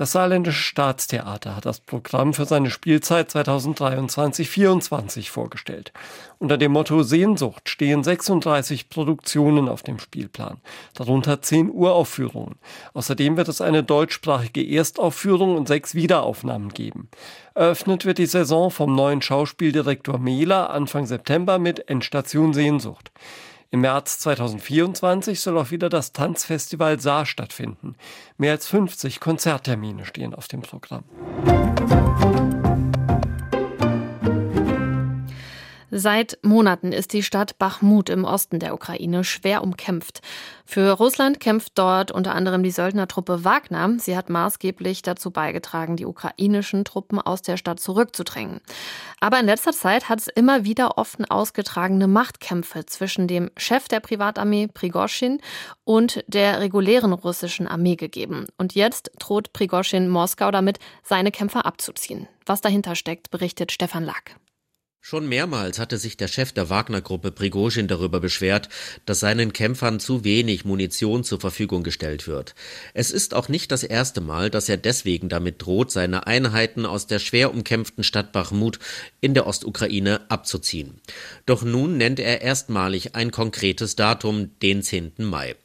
Das 0.00 0.12
Saarländische 0.12 0.62
Staatstheater 0.62 1.56
hat 1.56 1.66
das 1.66 1.80
Programm 1.80 2.32
für 2.32 2.46
seine 2.46 2.70
Spielzeit 2.70 3.28
2023-24 3.32 5.28
vorgestellt. 5.28 5.92
Unter 6.38 6.56
dem 6.56 6.72
Motto 6.72 7.02
Sehnsucht 7.02 7.68
stehen 7.68 8.02
36 8.02 8.88
Produktionen 8.88 9.68
auf 9.68 9.82
dem 9.82 9.98
Spielplan, 9.98 10.56
darunter 10.94 11.42
10 11.42 11.70
Uraufführungen. 11.70 12.54
Außerdem 12.94 13.36
wird 13.36 13.48
es 13.48 13.60
eine 13.60 13.82
deutschsprachige 13.82 14.66
Erstaufführung 14.66 15.54
und 15.54 15.68
sechs 15.68 15.94
Wiederaufnahmen 15.94 16.70
geben. 16.70 17.10
Eröffnet 17.54 18.06
wird 18.06 18.16
die 18.16 18.24
Saison 18.24 18.70
vom 18.70 18.94
neuen 18.94 19.20
Schauspieldirektor 19.20 20.18
Mehler 20.18 20.70
Anfang 20.70 21.04
September 21.04 21.58
mit 21.58 21.90
Endstation 21.90 22.54
Sehnsucht. 22.54 23.12
Im 23.72 23.82
März 23.82 24.18
2024 24.18 25.40
soll 25.40 25.56
auch 25.56 25.70
wieder 25.70 25.88
das 25.88 26.12
Tanzfestival 26.12 26.98
Saar 26.98 27.24
stattfinden. 27.24 27.94
Mehr 28.36 28.52
als 28.52 28.66
50 28.66 29.20
Konzerttermine 29.20 30.04
stehen 30.06 30.34
auf 30.34 30.48
dem 30.48 30.62
Programm. 30.62 31.04
Seit 35.92 36.38
Monaten 36.42 36.92
ist 36.92 37.12
die 37.12 37.24
Stadt 37.24 37.58
Bachmut 37.58 38.10
im 38.10 38.24
Osten 38.24 38.60
der 38.60 38.74
Ukraine 38.74 39.24
schwer 39.24 39.62
umkämpft. 39.62 40.20
Für 40.64 40.92
Russland 40.92 41.40
kämpft 41.40 41.72
dort 41.74 42.12
unter 42.12 42.34
anderem 42.34 42.62
die 42.62 42.70
Söldnertruppe 42.70 43.44
Wagner. 43.44 43.96
Sie 43.98 44.16
hat 44.16 44.30
maßgeblich 44.30 45.02
dazu 45.02 45.32
beigetragen, 45.32 45.96
die 45.96 46.06
ukrainischen 46.06 46.84
Truppen 46.84 47.20
aus 47.20 47.42
der 47.42 47.56
Stadt 47.56 47.80
zurückzudrängen. 47.80 48.60
Aber 49.18 49.40
in 49.40 49.46
letzter 49.46 49.72
Zeit 49.72 50.08
hat 50.08 50.20
es 50.20 50.28
immer 50.28 50.64
wieder 50.64 50.96
offen 50.96 51.24
ausgetragene 51.24 52.06
Machtkämpfe 52.06 52.86
zwischen 52.86 53.26
dem 53.26 53.50
Chef 53.56 53.88
der 53.88 53.98
Privatarmee 53.98 54.68
Prigoschin 54.68 55.40
und 55.82 56.22
der 56.28 56.60
regulären 56.60 57.12
russischen 57.12 57.66
Armee 57.66 57.96
gegeben. 57.96 58.46
Und 58.56 58.76
jetzt 58.76 59.10
droht 59.18 59.52
Prigoschin 59.52 60.08
Moskau 60.08 60.52
damit, 60.52 60.78
seine 61.02 61.32
Kämpfer 61.32 61.66
abzuziehen. 61.66 62.28
Was 62.46 62.60
dahinter 62.60 62.94
steckt, 62.94 63.30
berichtet 63.32 63.72
Stefan 63.72 64.04
Lack. 64.04 64.39
Schon 65.07 65.29
mehrmals 65.29 65.77
hatte 65.77 65.99
sich 65.99 66.17
der 66.17 66.27
Chef 66.27 66.51
der 66.51 66.71
Wagner-Gruppe 66.71 67.31
Prigozhin 67.31 67.87
darüber 67.87 68.19
beschwert, 68.19 68.69
dass 69.05 69.19
seinen 69.19 69.53
Kämpfern 69.53 69.99
zu 69.99 70.23
wenig 70.23 70.65
Munition 70.65 71.23
zur 71.23 71.39
Verfügung 71.39 71.83
gestellt 71.83 72.27
wird. 72.27 72.55
Es 72.95 73.11
ist 73.11 73.35
auch 73.35 73.47
nicht 73.47 73.71
das 73.71 73.83
erste 73.83 74.19
Mal, 74.19 74.49
dass 74.49 74.67
er 74.67 74.77
deswegen 74.77 75.29
damit 75.29 75.61
droht, 75.61 75.91
seine 75.91 76.25
Einheiten 76.25 76.87
aus 76.87 77.05
der 77.05 77.19
schwer 77.19 77.53
umkämpften 77.53 78.03
Stadt 78.03 78.31
Bachmut 78.31 78.79
in 79.21 79.35
der 79.35 79.45
Ostukraine 79.45 80.21
abzuziehen. 80.31 80.99
Doch 81.45 81.61
nun 81.61 81.97
nennt 81.97 82.19
er 82.19 82.41
erstmalig 82.41 83.13
ein 83.13 83.29
konkretes 83.29 83.95
Datum, 83.95 84.57
den 84.63 84.81
10. 84.81 85.13
Mai. 85.19 85.55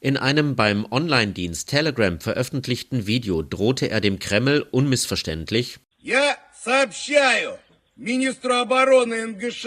In 0.00 0.18
einem 0.18 0.56
beim 0.56 0.84
Online-Dienst 0.92 1.70
Telegram 1.70 2.20
veröffentlichten 2.20 3.06
Video 3.06 3.40
drohte 3.40 3.88
er 3.88 4.02
dem 4.02 4.18
Kreml 4.18 4.60
unmissverständlich 4.60 5.78
Я 5.96 6.36
сообщаю 6.52 7.56
министру 7.98 8.54
обороны 8.54 9.26
НГШ, 9.26 9.66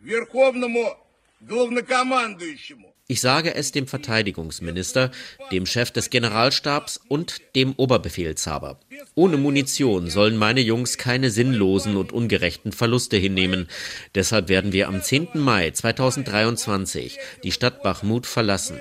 верховному 0.00 0.96
главнокомандующему. 1.40 2.94
Ich 3.06 3.20
sage 3.20 3.54
es 3.54 3.70
dem 3.70 3.86
Verteidigungsminister, 3.86 5.10
dem 5.52 5.66
Chef 5.66 5.90
des 5.90 6.08
Generalstabs 6.08 6.98
und 7.06 7.42
dem 7.54 7.74
Oberbefehlshaber. 7.76 8.80
Ohne 9.14 9.36
Munition 9.36 10.08
sollen 10.08 10.38
meine 10.38 10.60
Jungs 10.60 10.96
keine 10.96 11.30
sinnlosen 11.30 11.98
und 11.98 12.12
ungerechten 12.12 12.72
Verluste 12.72 13.18
hinnehmen. 13.18 13.68
Deshalb 14.14 14.48
werden 14.48 14.72
wir 14.72 14.88
am 14.88 15.02
10. 15.02 15.28
Mai 15.34 15.70
2023 15.70 17.18
die 17.42 17.52
Stadt 17.52 17.82
Bachmut 17.82 18.26
verlassen. 18.26 18.80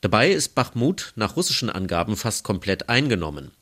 Dabei 0.00 0.30
ist 0.30 0.54
Bachmut 0.56 1.12
nach 1.14 1.36
russischen 1.36 1.70
Angaben 1.70 2.16
fast 2.16 2.42
komplett 2.42 2.88
eingenommen. 2.88 3.52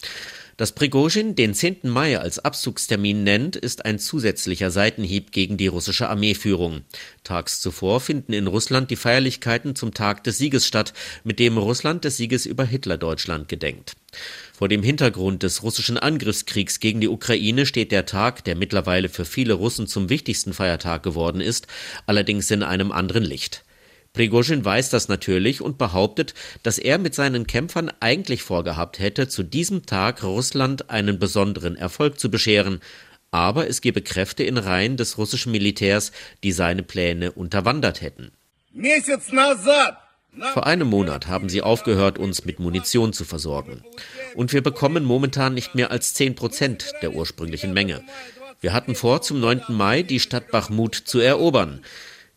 Dass 0.59 0.73
Prigozhin 0.73 1.35
den 1.35 1.53
10. 1.53 1.83
Mai 1.83 2.19
als 2.19 2.39
Abzugstermin 2.39 3.23
nennt, 3.23 3.55
ist 3.55 3.85
ein 3.85 3.97
zusätzlicher 3.97 4.71
Seitenhieb 4.71 5.31
gegen 5.31 5.55
die 5.55 5.67
russische 5.67 6.09
Armeeführung. 6.09 6.81
Tags 7.23 7.61
zuvor 7.61 8.01
finden 8.01 8.33
in 8.33 8.45
Russland 8.45 8.91
die 8.91 8.97
Feierlichkeiten 8.97 9.73
zum 9.73 9.93
Tag 9.93 10.21
des 10.25 10.37
Sieges 10.37 10.67
statt, 10.67 10.91
mit 11.23 11.39
dem 11.39 11.57
Russland 11.57 12.03
des 12.03 12.17
Sieges 12.17 12.45
über 12.45 12.65
Hitler-Deutschland 12.65 13.47
gedenkt. 13.47 13.93
Vor 14.51 14.67
dem 14.67 14.83
Hintergrund 14.83 15.43
des 15.43 15.63
russischen 15.63 15.97
Angriffskriegs 15.97 16.81
gegen 16.81 16.99
die 16.99 17.07
Ukraine 17.07 17.65
steht 17.65 17.93
der 17.93 18.05
Tag, 18.05 18.43
der 18.43 18.57
mittlerweile 18.57 19.07
für 19.07 19.23
viele 19.23 19.53
Russen 19.53 19.87
zum 19.87 20.09
wichtigsten 20.09 20.51
Feiertag 20.51 21.03
geworden 21.03 21.39
ist, 21.39 21.67
allerdings 22.05 22.51
in 22.51 22.63
einem 22.63 22.91
anderen 22.91 23.23
Licht. 23.23 23.63
Prigozhin 24.13 24.65
weiß 24.65 24.89
das 24.89 25.07
natürlich 25.07 25.61
und 25.61 25.77
behauptet, 25.77 26.33
dass 26.63 26.77
er 26.77 26.97
mit 26.97 27.13
seinen 27.15 27.47
Kämpfern 27.47 27.91
eigentlich 27.99 28.43
vorgehabt 28.43 28.99
hätte, 28.99 29.27
zu 29.27 29.43
diesem 29.43 29.85
Tag 29.85 30.23
Russland 30.23 30.89
einen 30.89 31.19
besonderen 31.19 31.75
Erfolg 31.75 32.19
zu 32.19 32.31
bescheren, 32.31 32.79
aber 33.31 33.67
es 33.67 33.81
gebe 33.81 34.01
Kräfte 34.01 34.43
in 34.43 34.57
Reihen 34.57 34.97
des 34.97 35.17
russischen 35.17 35.51
Militärs, 35.51 36.11
die 36.43 36.51
seine 36.51 36.83
Pläne 36.83 37.31
unterwandert 37.31 38.01
hätten. 38.01 38.31
Vor 40.53 40.67
einem 40.67 40.87
Monat 40.87 41.27
haben 41.27 41.49
sie 41.49 41.61
aufgehört, 41.61 42.17
uns 42.17 42.45
mit 42.45 42.59
Munition 42.59 43.13
zu 43.13 43.25
versorgen. 43.25 43.83
Und 44.35 44.53
wir 44.53 44.61
bekommen 44.61 45.03
momentan 45.03 45.53
nicht 45.53 45.75
mehr 45.75 45.91
als 45.91 46.13
10 46.13 46.35
Prozent 46.35 46.91
der 47.01 47.13
ursprünglichen 47.13 47.73
Menge. 47.73 48.03
Wir 48.61 48.73
hatten 48.73 48.95
vor, 48.95 49.21
zum 49.21 49.39
9. 49.39 49.63
Mai 49.69 50.03
die 50.03 50.19
Stadt 50.19 50.51
Bachmut 50.51 50.95
zu 50.95 51.19
erobern. 51.19 51.81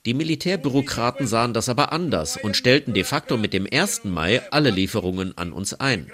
Die 0.05 0.15
Militärbürokraten 0.15 1.29
sahen 1.29 1.55
das 1.55 1.69
aber 1.69 1.93
anders 1.93 2.37
und 2.37 2.57
stellten 2.57 2.93
de 2.93 3.05
facto 3.05 3.37
mit 3.37 3.53
dem 3.53 3.69
1. 3.71 4.03
Mai 4.05 4.43
alle 4.51 4.71
Lieferungen 4.71 5.38
an 5.38 5.53
uns 5.53 5.75
ein. 5.75 6.11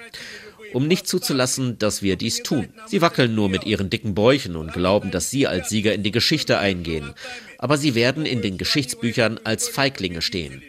Um 0.75 0.87
nicht 0.87 1.07
zuzulassen, 1.07 1.79
dass 1.79 2.03
wir 2.03 2.17
dies 2.17 2.43
tun. 2.43 2.69
Sie 2.87 3.01
wackeln 3.01 3.35
nur 3.35 3.49
mit 3.49 3.65
ihren 3.65 3.89
dicken 3.89 4.15
Bäuchen 4.15 4.57
und 4.57 4.75
glauben, 4.75 5.11
dass 5.11 5.31
sie 5.31 5.47
als 5.47 5.71
Sieger 5.71 5.95
in 5.95 6.03
die 6.03 6.11
Geschichte 6.11 6.59
eingehen. 6.59 7.15
Aber 7.57 7.79
sie 7.79 7.95
werden 7.95 8.27
in 8.27 8.43
den 8.43 8.59
Geschichtsbüchern 8.59 9.41
als 9.45 9.71
Feiglinge 9.71 10.21
stehen. 10.21 10.63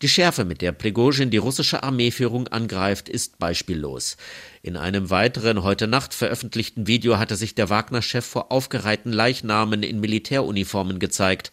Die 0.00 0.08
Schärfe, 0.08 0.44
mit 0.44 0.62
der 0.62 0.70
Prigozhin 0.70 1.30
die 1.30 1.38
russische 1.38 1.82
Armeeführung 1.82 2.46
angreift, 2.46 3.08
ist 3.08 3.40
beispiellos. 3.40 4.16
In 4.62 4.76
einem 4.76 5.10
weiteren 5.10 5.64
heute 5.64 5.88
Nacht 5.88 6.14
veröffentlichten 6.14 6.86
Video 6.86 7.18
hatte 7.18 7.34
sich 7.34 7.56
der 7.56 7.68
Wagner-Chef 7.68 8.24
vor 8.24 8.52
aufgereihten 8.52 9.12
Leichnamen 9.12 9.82
in 9.82 9.98
Militäruniformen 9.98 11.00
gezeigt. 11.00 11.50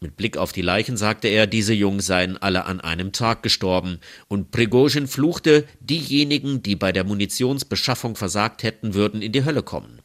Mit 0.00 0.16
Blick 0.16 0.38
auf 0.38 0.52
die 0.52 0.62
Leichen 0.62 0.96
sagte 0.96 1.28
er, 1.28 1.46
diese 1.46 1.74
Jungs 1.74 2.06
seien 2.06 2.38
alle 2.38 2.64
an 2.64 2.80
einem 2.80 3.12
Tag 3.12 3.42
gestorben. 3.42 3.98
Und 4.26 4.50
Prigozhin 4.52 5.06
fluchte, 5.06 5.64
diejenigen, 5.80 6.62
die 6.62 6.76
bei 6.76 6.92
der 6.92 7.04
Munitionsbeschaffung 7.04 8.16
versagt 8.16 8.62
hätten, 8.62 8.94
würden 8.94 9.20
in 9.20 9.32
die 9.32 9.44
Hölle 9.44 9.62
kommen. 9.62 10.00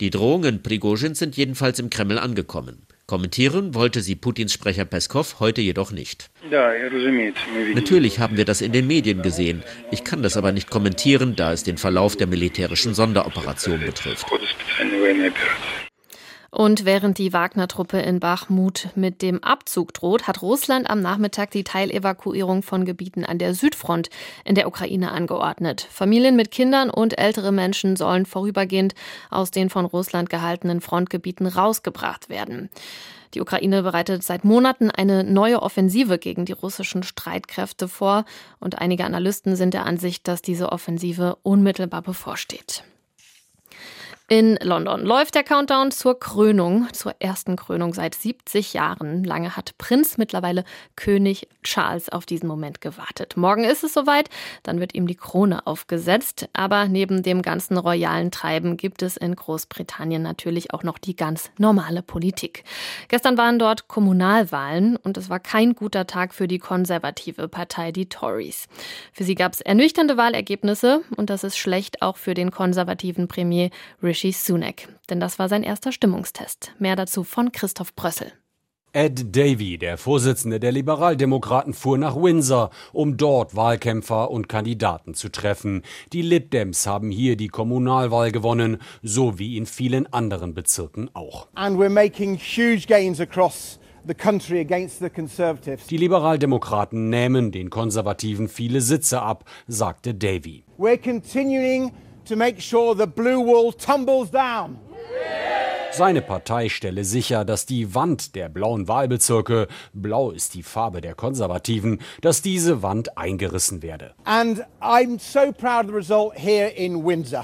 Die 0.00 0.10
Drohungen 0.10 0.62
Prigozhins 0.62 1.18
sind 1.18 1.36
jedenfalls 1.36 1.80
im 1.80 1.90
Kreml 1.90 2.18
angekommen. 2.18 2.86
Kommentieren 3.06 3.74
wollte 3.74 4.00
sie 4.00 4.14
Putins 4.16 4.54
Sprecher 4.54 4.86
Peskov 4.86 5.38
heute 5.38 5.60
jedoch 5.60 5.92
nicht. 5.92 6.30
Natürlich 7.74 8.18
haben 8.18 8.38
wir 8.38 8.46
das 8.46 8.62
in 8.62 8.72
den 8.72 8.86
Medien 8.86 9.20
gesehen. 9.20 9.62
Ich 9.90 10.04
kann 10.04 10.22
das 10.22 10.38
aber 10.38 10.52
nicht 10.52 10.70
kommentieren, 10.70 11.36
da 11.36 11.52
es 11.52 11.64
den 11.64 11.76
Verlauf 11.76 12.16
der 12.16 12.26
militärischen 12.26 12.94
Sonderoperation 12.94 13.80
betrifft. 13.80 14.26
Und 16.54 16.84
während 16.84 17.18
die 17.18 17.32
Wagner-Truppe 17.32 17.98
in 17.98 18.20
Bachmut 18.20 18.90
mit 18.94 19.22
dem 19.22 19.42
Abzug 19.42 19.92
droht, 19.92 20.28
hat 20.28 20.40
Russland 20.40 20.88
am 20.88 21.00
Nachmittag 21.00 21.50
die 21.50 21.64
Teilevakuierung 21.64 22.62
von 22.62 22.84
Gebieten 22.84 23.24
an 23.24 23.38
der 23.38 23.54
Südfront 23.54 24.08
in 24.44 24.54
der 24.54 24.68
Ukraine 24.68 25.10
angeordnet. 25.10 25.88
Familien 25.90 26.36
mit 26.36 26.52
Kindern 26.52 26.90
und 26.90 27.18
ältere 27.18 27.50
Menschen 27.50 27.96
sollen 27.96 28.24
vorübergehend 28.24 28.94
aus 29.30 29.50
den 29.50 29.68
von 29.68 29.84
Russland 29.84 30.30
gehaltenen 30.30 30.80
Frontgebieten 30.80 31.48
rausgebracht 31.48 32.28
werden. 32.28 32.70
Die 33.34 33.40
Ukraine 33.40 33.82
bereitet 33.82 34.22
seit 34.22 34.44
Monaten 34.44 34.92
eine 34.92 35.24
neue 35.24 35.60
Offensive 35.60 36.18
gegen 36.18 36.44
die 36.44 36.52
russischen 36.52 37.02
Streitkräfte 37.02 37.88
vor 37.88 38.24
und 38.60 38.78
einige 38.78 39.04
Analysten 39.04 39.56
sind 39.56 39.74
der 39.74 39.86
Ansicht, 39.86 40.28
dass 40.28 40.40
diese 40.40 40.70
Offensive 40.70 41.36
unmittelbar 41.42 42.02
bevorsteht. 42.02 42.84
In 44.26 44.56
London 44.62 45.04
läuft 45.04 45.34
der 45.34 45.42
Countdown 45.42 45.90
zur 45.90 46.18
Krönung, 46.18 46.88
zur 46.94 47.14
ersten 47.18 47.56
Krönung 47.56 47.92
seit 47.92 48.14
70 48.14 48.72
Jahren. 48.72 49.22
Lange 49.22 49.54
hat 49.54 49.76
Prinz, 49.76 50.16
mittlerweile 50.16 50.64
König 50.96 51.46
Charles, 51.62 52.08
auf 52.08 52.24
diesen 52.24 52.46
Moment 52.46 52.80
gewartet. 52.80 53.36
Morgen 53.36 53.64
ist 53.64 53.84
es 53.84 53.92
soweit, 53.92 54.30
dann 54.62 54.80
wird 54.80 54.94
ihm 54.94 55.06
die 55.06 55.14
Krone 55.14 55.66
aufgesetzt. 55.66 56.48
Aber 56.54 56.88
neben 56.88 57.22
dem 57.22 57.42
ganzen 57.42 57.76
royalen 57.76 58.30
Treiben 58.30 58.78
gibt 58.78 59.02
es 59.02 59.18
in 59.18 59.36
Großbritannien 59.36 60.22
natürlich 60.22 60.72
auch 60.72 60.84
noch 60.84 60.96
die 60.96 61.16
ganz 61.16 61.50
normale 61.58 62.00
Politik. 62.00 62.64
Gestern 63.08 63.36
waren 63.36 63.58
dort 63.58 63.88
Kommunalwahlen 63.88 64.96
und 64.96 65.18
es 65.18 65.28
war 65.28 65.38
kein 65.38 65.74
guter 65.74 66.06
Tag 66.06 66.32
für 66.32 66.48
die 66.48 66.58
konservative 66.58 67.46
Partei, 67.48 67.92
die 67.92 68.08
Tories. 68.08 68.68
Für 69.12 69.24
sie 69.24 69.34
gab 69.34 69.52
es 69.52 69.60
ernüchternde 69.60 70.16
Wahlergebnisse 70.16 71.02
und 71.14 71.28
das 71.28 71.44
ist 71.44 71.58
schlecht 71.58 72.00
auch 72.00 72.16
für 72.16 72.32
den 72.32 72.50
konservativen 72.50 73.28
Premier 73.28 73.68
Rishi 74.02 74.13
Rishi 74.14 74.30
Sunak. 74.30 74.86
Denn 75.10 75.18
das 75.18 75.40
war 75.40 75.48
sein 75.48 75.64
erster 75.64 75.90
Stimmungstest. 75.90 76.72
Mehr 76.78 76.94
dazu 76.94 77.24
von 77.24 77.50
Christoph 77.50 77.96
Brössel. 77.96 78.30
Ed 78.92 79.34
Davey, 79.34 79.76
der 79.76 79.98
Vorsitzende 79.98 80.60
der 80.60 80.70
Liberaldemokraten, 80.70 81.74
fuhr 81.74 81.98
nach 81.98 82.14
Windsor, 82.14 82.70
um 82.92 83.16
dort 83.16 83.56
Wahlkämpfer 83.56 84.30
und 84.30 84.48
Kandidaten 84.48 85.14
zu 85.14 85.30
treffen. 85.30 85.82
Die 86.12 86.22
Lib 86.22 86.52
Dems 86.52 86.86
haben 86.86 87.10
hier 87.10 87.36
die 87.36 87.48
Kommunalwahl 87.48 88.30
gewonnen, 88.30 88.78
so 89.02 89.36
wie 89.40 89.56
in 89.56 89.66
vielen 89.66 90.06
anderen 90.12 90.54
Bezirken 90.54 91.10
auch. 91.12 91.48
And 91.54 91.76
we're 91.76 91.88
making 91.88 92.38
huge 92.38 92.86
gains 92.86 93.18
across 93.18 93.80
die 95.90 95.96
Liberaldemokraten 95.96 97.08
nehmen 97.08 97.52
den 97.52 97.70
Konservativen 97.70 98.48
viele 98.48 98.82
Sitze 98.82 99.22
ab, 99.22 99.48
sagte 99.66 100.14
Davy. 100.14 100.64
We're 100.78 100.98
continuing 100.98 101.90
to 102.26 102.36
make 102.36 102.60
sure 102.60 102.94
the 102.94 103.06
blue 103.06 103.40
wall 103.40 103.72
tumbles 103.72 104.30
down. 104.30 104.78
Seine 105.96 106.22
Partei 106.22 106.70
stelle 106.70 107.04
sicher, 107.04 107.44
dass 107.44 107.66
die 107.66 107.94
Wand 107.94 108.34
der 108.34 108.48
blauen 108.48 108.88
Wahlbezirke, 108.88 109.68
blau 109.92 110.32
ist 110.32 110.54
die 110.54 110.64
Farbe 110.64 111.00
der 111.00 111.14
Konservativen, 111.14 112.00
dass 112.20 112.42
diese 112.42 112.82
Wand 112.82 113.16
eingerissen 113.16 113.80
werde. 113.80 114.14
So 116.02 116.32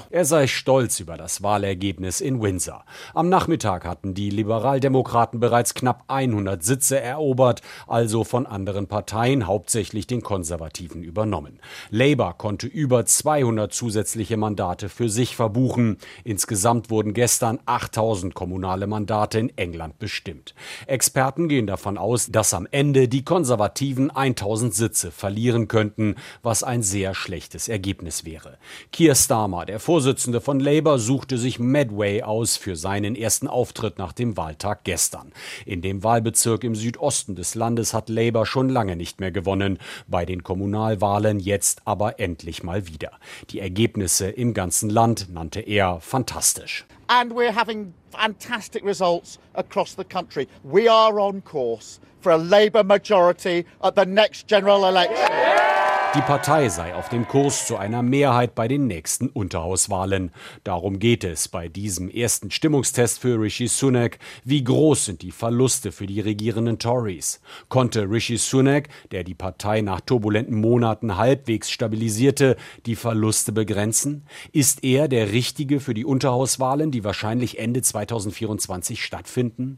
er 0.09 0.25
sei 0.25 0.47
stolz 0.47 0.99
über 0.99 1.15
das 1.15 1.43
Wahlergebnis 1.43 2.19
in 2.19 2.41
Windsor. 2.41 2.83
Am 3.13 3.29
Nachmittag 3.29 3.85
hatten 3.85 4.15
die 4.15 4.29
Liberaldemokraten 4.29 5.39
bereits 5.39 5.73
knapp 5.73 6.03
100 6.07 6.61
Sitze 6.61 6.99
erobert, 6.99 7.61
also 7.87 8.25
von 8.25 8.45
anderen 8.45 8.87
Parteien, 8.87 9.47
hauptsächlich 9.47 10.07
den 10.07 10.23
Konservativen, 10.23 11.03
übernommen. 11.03 11.61
Labour 11.89 12.33
konnte 12.37 12.67
über 12.67 13.05
200 13.05 13.71
zusätzliche 13.71 14.35
Mandate 14.35 14.89
für 14.89 15.07
sich 15.07 15.37
verbuchen. 15.37 15.99
Insgesamt 16.25 16.89
wurden 16.89 17.13
gestern 17.13 17.57
8000 17.65 18.40
kommunale 18.41 18.87
Mandate 18.87 19.37
in 19.37 19.55
England 19.55 19.99
bestimmt. 19.99 20.55
Experten 20.87 21.47
gehen 21.47 21.67
davon 21.67 21.99
aus, 21.99 22.31
dass 22.31 22.55
am 22.55 22.67
Ende 22.71 23.07
die 23.07 23.23
Konservativen 23.23 24.09
1000 24.09 24.73
Sitze 24.73 25.11
verlieren 25.11 25.67
könnten, 25.67 26.15
was 26.41 26.63
ein 26.63 26.81
sehr 26.81 27.13
schlechtes 27.13 27.69
Ergebnis 27.69 28.25
wäre. 28.25 28.57
Keir 28.91 29.13
Starmer, 29.13 29.67
der 29.67 29.79
Vorsitzende 29.79 30.41
von 30.41 30.59
Labour, 30.59 30.97
suchte 30.97 31.37
sich 31.37 31.59
Medway 31.59 32.23
aus 32.23 32.57
für 32.57 32.75
seinen 32.75 33.15
ersten 33.15 33.47
Auftritt 33.47 33.99
nach 33.99 34.11
dem 34.11 34.35
Wahltag 34.37 34.85
gestern. 34.85 35.31
In 35.67 35.83
dem 35.83 36.03
Wahlbezirk 36.03 36.63
im 36.63 36.73
Südosten 36.73 37.35
des 37.35 37.53
Landes 37.53 37.93
hat 37.93 38.09
Labour 38.09 38.47
schon 38.47 38.69
lange 38.69 38.95
nicht 38.95 39.19
mehr 39.19 39.31
gewonnen, 39.31 39.77
bei 40.07 40.25
den 40.25 40.41
Kommunalwahlen 40.41 41.39
jetzt 41.39 41.83
aber 41.85 42.19
endlich 42.19 42.63
mal 42.63 42.87
wieder. 42.87 43.11
Die 43.51 43.59
Ergebnisse 43.59 44.31
im 44.31 44.55
ganzen 44.55 44.89
Land 44.89 45.27
nannte 45.31 45.59
er 45.59 45.99
fantastisch. 46.01 46.87
And 47.11 47.33
we're 47.33 47.51
having 47.51 47.93
fantastic 48.09 48.85
results 48.85 49.37
across 49.55 49.95
the 49.95 50.05
country. 50.05 50.47
We 50.63 50.87
are 50.87 51.19
on 51.19 51.41
course 51.41 51.99
for 52.21 52.31
a 52.31 52.37
Labour 52.37 52.85
majority 52.85 53.65
at 53.83 53.95
the 53.95 54.05
next 54.05 54.47
general 54.47 54.85
election. 54.85 55.70
Die 56.13 56.19
Partei 56.19 56.67
sei 56.67 56.93
auf 56.93 57.07
dem 57.07 57.25
Kurs 57.25 57.65
zu 57.65 57.77
einer 57.77 58.01
Mehrheit 58.01 58.53
bei 58.53 58.67
den 58.67 58.85
nächsten 58.85 59.29
Unterhauswahlen. 59.29 60.31
Darum 60.65 60.99
geht 60.99 61.23
es 61.23 61.47
bei 61.47 61.69
diesem 61.69 62.09
ersten 62.09 62.51
Stimmungstest 62.51 63.19
für 63.19 63.39
Rishi 63.39 63.69
Sunak. 63.69 64.19
Wie 64.43 64.61
groß 64.61 65.05
sind 65.05 65.21
die 65.21 65.31
Verluste 65.31 65.93
für 65.93 66.07
die 66.07 66.19
regierenden 66.19 66.79
Tories? 66.79 67.39
Konnte 67.69 68.09
Rishi 68.09 68.35
Sunak, 68.35 68.89
der 69.11 69.23
die 69.23 69.35
Partei 69.35 69.79
nach 69.79 70.01
turbulenten 70.01 70.59
Monaten 70.59 71.15
halbwegs 71.15 71.71
stabilisierte, 71.71 72.57
die 72.85 72.97
Verluste 72.97 73.53
begrenzen? 73.53 74.25
Ist 74.51 74.83
er 74.83 75.07
der 75.07 75.31
Richtige 75.31 75.79
für 75.79 75.93
die 75.93 76.03
Unterhauswahlen, 76.03 76.91
die 76.91 77.05
wahrscheinlich 77.05 77.57
Ende 77.57 77.83
2024 77.83 79.01
stattfinden? 79.01 79.77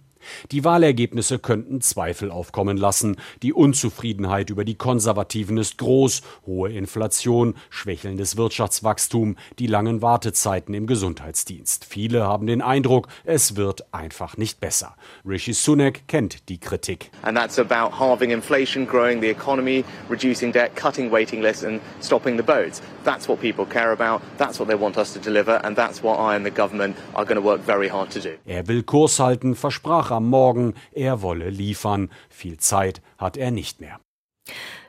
Die 0.51 0.63
Wahlergebnisse 0.63 1.39
könnten 1.39 1.81
Zweifel 1.81 2.31
aufkommen 2.31 2.77
lassen. 2.77 3.17
Die 3.41 3.53
Unzufriedenheit 3.53 4.49
über 4.49 4.65
die 4.65 4.75
Konservativen 4.75 5.57
ist 5.57 5.77
groß. 5.77 6.21
Hohe 6.45 6.71
Inflation, 6.71 7.55
schwächelndes 7.69 8.37
Wirtschaftswachstum, 8.37 9.35
die 9.59 9.67
langen 9.67 10.01
Wartezeiten 10.01 10.73
im 10.73 10.87
Gesundheitsdienst. 10.87 11.85
Viele 11.85 12.23
haben 12.23 12.47
den 12.47 12.61
Eindruck, 12.61 13.07
es 13.23 13.55
wird 13.55 13.85
einfach 13.93 14.37
nicht 14.37 14.59
besser. 14.59 14.95
Rishi 15.25 15.53
Sunak 15.53 16.07
kennt 16.07 16.49
die 16.49 16.59
Kritik. 16.59 17.11
And 17.21 17.37
that's 17.37 17.59
about 17.59 17.99
halving 17.99 18.31
inflation, 18.31 18.85
growing 18.85 19.21
the 19.21 19.29
economy, 19.29 19.83
reducing 20.09 20.51
debt, 20.51 20.75
cutting 20.75 21.11
waiting 21.11 21.41
lists 21.41 21.63
and 21.63 21.81
stopping 22.01 22.37
the 22.37 22.43
boats. 22.43 22.81
That's 23.03 23.27
what 23.27 23.39
people 23.39 23.65
care 23.65 23.91
about. 23.91 24.21
That's 24.37 24.59
what 24.59 24.69
they 24.69 24.79
want 24.79 24.97
us 24.97 25.13
to 25.13 25.19
deliver 25.19 25.63
and 25.63 25.77
that's 25.77 26.03
what 26.03 26.19
I 26.19 26.35
and 26.35 26.45
the 26.45 26.51
government 26.51 26.95
are 27.13 27.25
going 27.25 27.37
to 27.37 27.41
work 27.41 27.61
very 27.65 27.89
hard 27.89 28.09
to 28.11 28.19
do. 28.19 28.29
Er 28.47 28.67
will 28.67 28.83
Kurs 28.83 29.19
halten, 29.19 29.55
versprach 29.55 30.11
am 30.13 30.29
Morgen, 30.29 30.73
er 30.91 31.21
wolle 31.21 31.49
liefern. 31.49 32.09
Viel 32.29 32.57
Zeit 32.57 33.01
hat 33.17 33.37
er 33.37 33.51
nicht 33.51 33.81
mehr. 33.81 33.99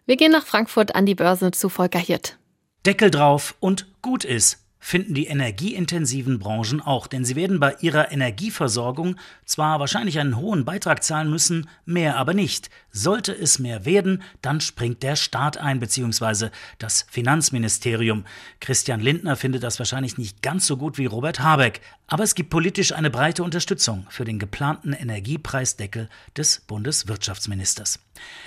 Wir 0.07 0.17
gehen 0.17 0.33
nach 0.33 0.47
Frankfurt 0.47 0.95
an 0.95 1.07
die 1.07 1.15
Börse 1.15 1.51
zu 1.51 1.69
Volker 1.69 1.99
Hirt. 1.99 2.39
Deckel 2.85 3.11
drauf 3.11 3.55
und 3.61 3.87
gut 4.03 4.25
ist 4.25 4.65
finden 4.85 5.15
die 5.15 5.29
energieintensiven 5.29 6.39
Branchen 6.39 6.83
auch, 6.83 7.07
denn 7.07 7.25
sie 7.25 7.37
werden 7.37 7.59
bei 7.59 7.75
ihrer 7.81 8.13
Energieversorgung 8.13 9.17
zwar 9.47 9.81
wahrscheinlich 9.81 10.19
einen 10.19 10.37
hohen 10.37 10.67
Beitrag 10.67 11.03
zahlen 11.03 11.31
müssen, 11.31 11.71
mehr 11.87 12.19
aber 12.19 12.35
nicht. 12.35 12.69
Sollte 12.97 13.33
es 13.33 13.59
mehr 13.59 13.85
werden, 13.85 14.23
dann 14.41 14.61
springt 14.61 15.03
der 15.03 15.17
Staat 15.17 15.59
ein, 15.59 15.81
beziehungsweise 15.81 16.53
das 16.79 17.05
Finanzministerium. 17.11 18.25
Christian 18.61 19.01
Lindner 19.01 19.35
findet 19.35 19.65
das 19.65 19.81
wahrscheinlich 19.81 20.17
nicht 20.17 20.43
ganz 20.43 20.69
so 20.69 20.77
gut 20.77 20.97
wie 20.97 21.07
Robert 21.07 21.41
Habeck, 21.41 21.81
aber 22.07 22.23
es 22.23 22.37
gibt 22.37 22.51
politisch 22.51 22.93
eine 22.93 23.11
breite 23.11 23.43
Unterstützung 23.43 24.07
für 24.11 24.25
den 24.25 24.39
geplanten 24.39 24.93
Energiepreisdeckel 24.93 26.09
des 26.37 26.61
Bundeswirtschaftsministers. 26.69 27.99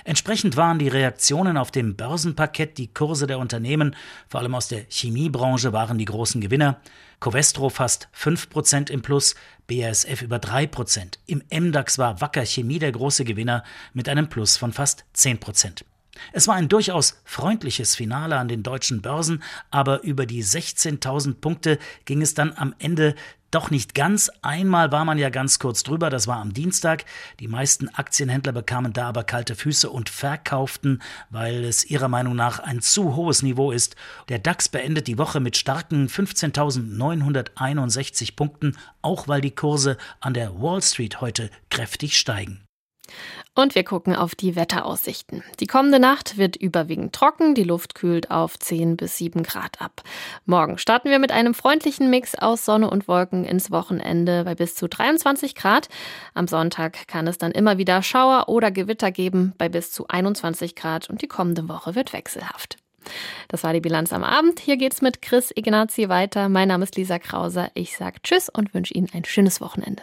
Entsprechend 0.05 0.55
waren 0.55 0.79
die 0.79 0.87
Reaktionen 0.87 1.57
auf 1.57 1.69
dem 1.69 1.97
Börsenparkett, 1.97 2.77
die 2.77 2.87
Kurse 2.87 3.27
der 3.27 3.39
Unternehmen, 3.39 3.97
vor 4.29 4.39
allem 4.39 4.55
aus 4.55 4.69
der 4.69 4.85
Chemiebranche, 4.87 5.73
waren 5.73 5.97
die 5.97 6.05
großen 6.05 6.39
Gewinner. 6.39 6.79
Covestro 7.19 7.69
fast 7.69 8.09
5% 8.15 8.89
im 8.91 9.01
Plus, 9.01 9.35
BASF 9.67 10.21
über 10.21 10.37
3%. 10.37 11.17
Im 11.25 11.43
MDAX 11.51 11.97
war 11.97 12.21
Wacker 12.21 12.45
Chemie 12.45 12.79
der 12.79 12.91
große 12.91 13.25
Gewinner 13.25 13.63
mit 13.93 14.07
einem 14.07 14.29
Plus 14.29 14.57
von 14.57 14.71
fast 14.71 15.05
10%. 15.15 15.83
Es 16.33 16.47
war 16.47 16.55
ein 16.55 16.69
durchaus 16.69 17.21
freundliches 17.25 17.95
Finale 17.95 18.37
an 18.37 18.47
den 18.47 18.63
deutschen 18.63 19.01
Börsen, 19.01 19.43
aber 19.71 20.03
über 20.03 20.25
die 20.25 20.43
16.000 20.43 21.35
Punkte 21.35 21.79
ging 22.05 22.21
es 22.21 22.33
dann 22.33 22.53
am 22.55 22.73
Ende 22.79 23.15
Doch 23.49 23.71
nicht 23.71 23.95
ganz. 23.95 24.29
Einmal 24.41 24.91
war 24.91 25.05
man 25.05 25.17
ja 25.17 25.29
ganz 25.29 25.57
kurz 25.57 25.83
drüber, 25.83 26.09
das 26.09 26.27
war 26.27 26.35
am 26.37 26.53
Dienstag. 26.53 27.05
Die 27.39 27.47
meisten 27.47 27.87
Aktienhändler 27.87 28.51
bekamen 28.51 28.91
da 28.91 29.07
aber 29.07 29.23
kalte 29.23 29.55
Füße 29.55 29.89
und 29.89 30.09
verkauften, 30.09 31.01
weil 31.29 31.63
es 31.63 31.85
ihrer 31.85 32.09
Meinung 32.09 32.35
nach 32.35 32.59
ein 32.59 32.81
zu 32.81 33.15
hohes 33.15 33.43
Niveau 33.43 33.71
ist. 33.71 33.95
Der 34.27 34.39
DAX 34.39 34.67
beendet 34.67 35.07
die 35.07 35.17
Woche 35.17 35.39
mit 35.39 35.55
starken 35.55 36.09
15.961 36.09 38.35
Punkten, 38.35 38.75
auch 39.01 39.29
weil 39.29 39.39
die 39.39 39.55
Kurse 39.55 39.97
an 40.19 40.33
der 40.33 40.61
Wall 40.61 40.81
Street 40.81 41.21
heute 41.21 41.49
kräftig 41.69 42.17
steigen. 42.17 42.66
Und 43.55 43.75
wir 43.75 43.83
gucken 43.83 44.15
auf 44.15 44.35
die 44.35 44.55
Wetteraussichten. 44.55 45.43
Die 45.59 45.67
kommende 45.67 45.99
Nacht 45.99 46.37
wird 46.37 46.55
überwiegend 46.55 47.13
trocken, 47.13 47.55
die 47.55 47.63
Luft 47.63 47.95
kühlt 47.95 48.29
auf 48.29 48.59
10 48.59 48.97
bis 48.97 49.17
7 49.17 49.43
Grad 49.43 49.81
ab. 49.81 50.03
Morgen 50.45 50.77
starten 50.77 51.09
wir 51.09 51.19
mit 51.19 51.31
einem 51.31 51.53
freundlichen 51.53 52.09
Mix 52.09 52.35
aus 52.35 52.65
Sonne 52.65 52.89
und 52.89 53.07
Wolken 53.07 53.45
ins 53.45 53.71
Wochenende 53.71 54.43
bei 54.43 54.55
bis 54.55 54.75
zu 54.75 54.87
23 54.87 55.55
Grad. 55.55 55.89
Am 56.33 56.47
Sonntag 56.47 57.07
kann 57.07 57.27
es 57.27 57.37
dann 57.37 57.51
immer 57.51 57.77
wieder 57.77 58.03
Schauer 58.03 58.47
oder 58.47 58.71
Gewitter 58.71 59.11
geben 59.11 59.53
bei 59.57 59.69
bis 59.69 59.91
zu 59.91 60.07
21 60.07 60.75
Grad 60.75 61.09
und 61.09 61.21
die 61.21 61.27
kommende 61.27 61.67
Woche 61.67 61.95
wird 61.95 62.13
wechselhaft. 62.13 62.77
Das 63.47 63.63
war 63.63 63.73
die 63.73 63.79
Bilanz 63.79 64.13
am 64.13 64.23
Abend. 64.23 64.59
Hier 64.59 64.77
geht's 64.77 65.01
mit 65.01 65.21
Chris 65.21 65.51
Ignazi 65.55 66.09
weiter. 66.09 66.49
Mein 66.49 66.67
Name 66.67 66.83
ist 66.83 66.95
Lisa 66.95 67.19
Krauser. 67.19 67.71
Ich 67.73 67.95
sage 67.97 68.21
Tschüss 68.21 68.49
und 68.49 68.73
wünsche 68.73 68.93
Ihnen 68.93 69.09
ein 69.13 69.25
schönes 69.25 69.61
Wochenende. 69.61 69.95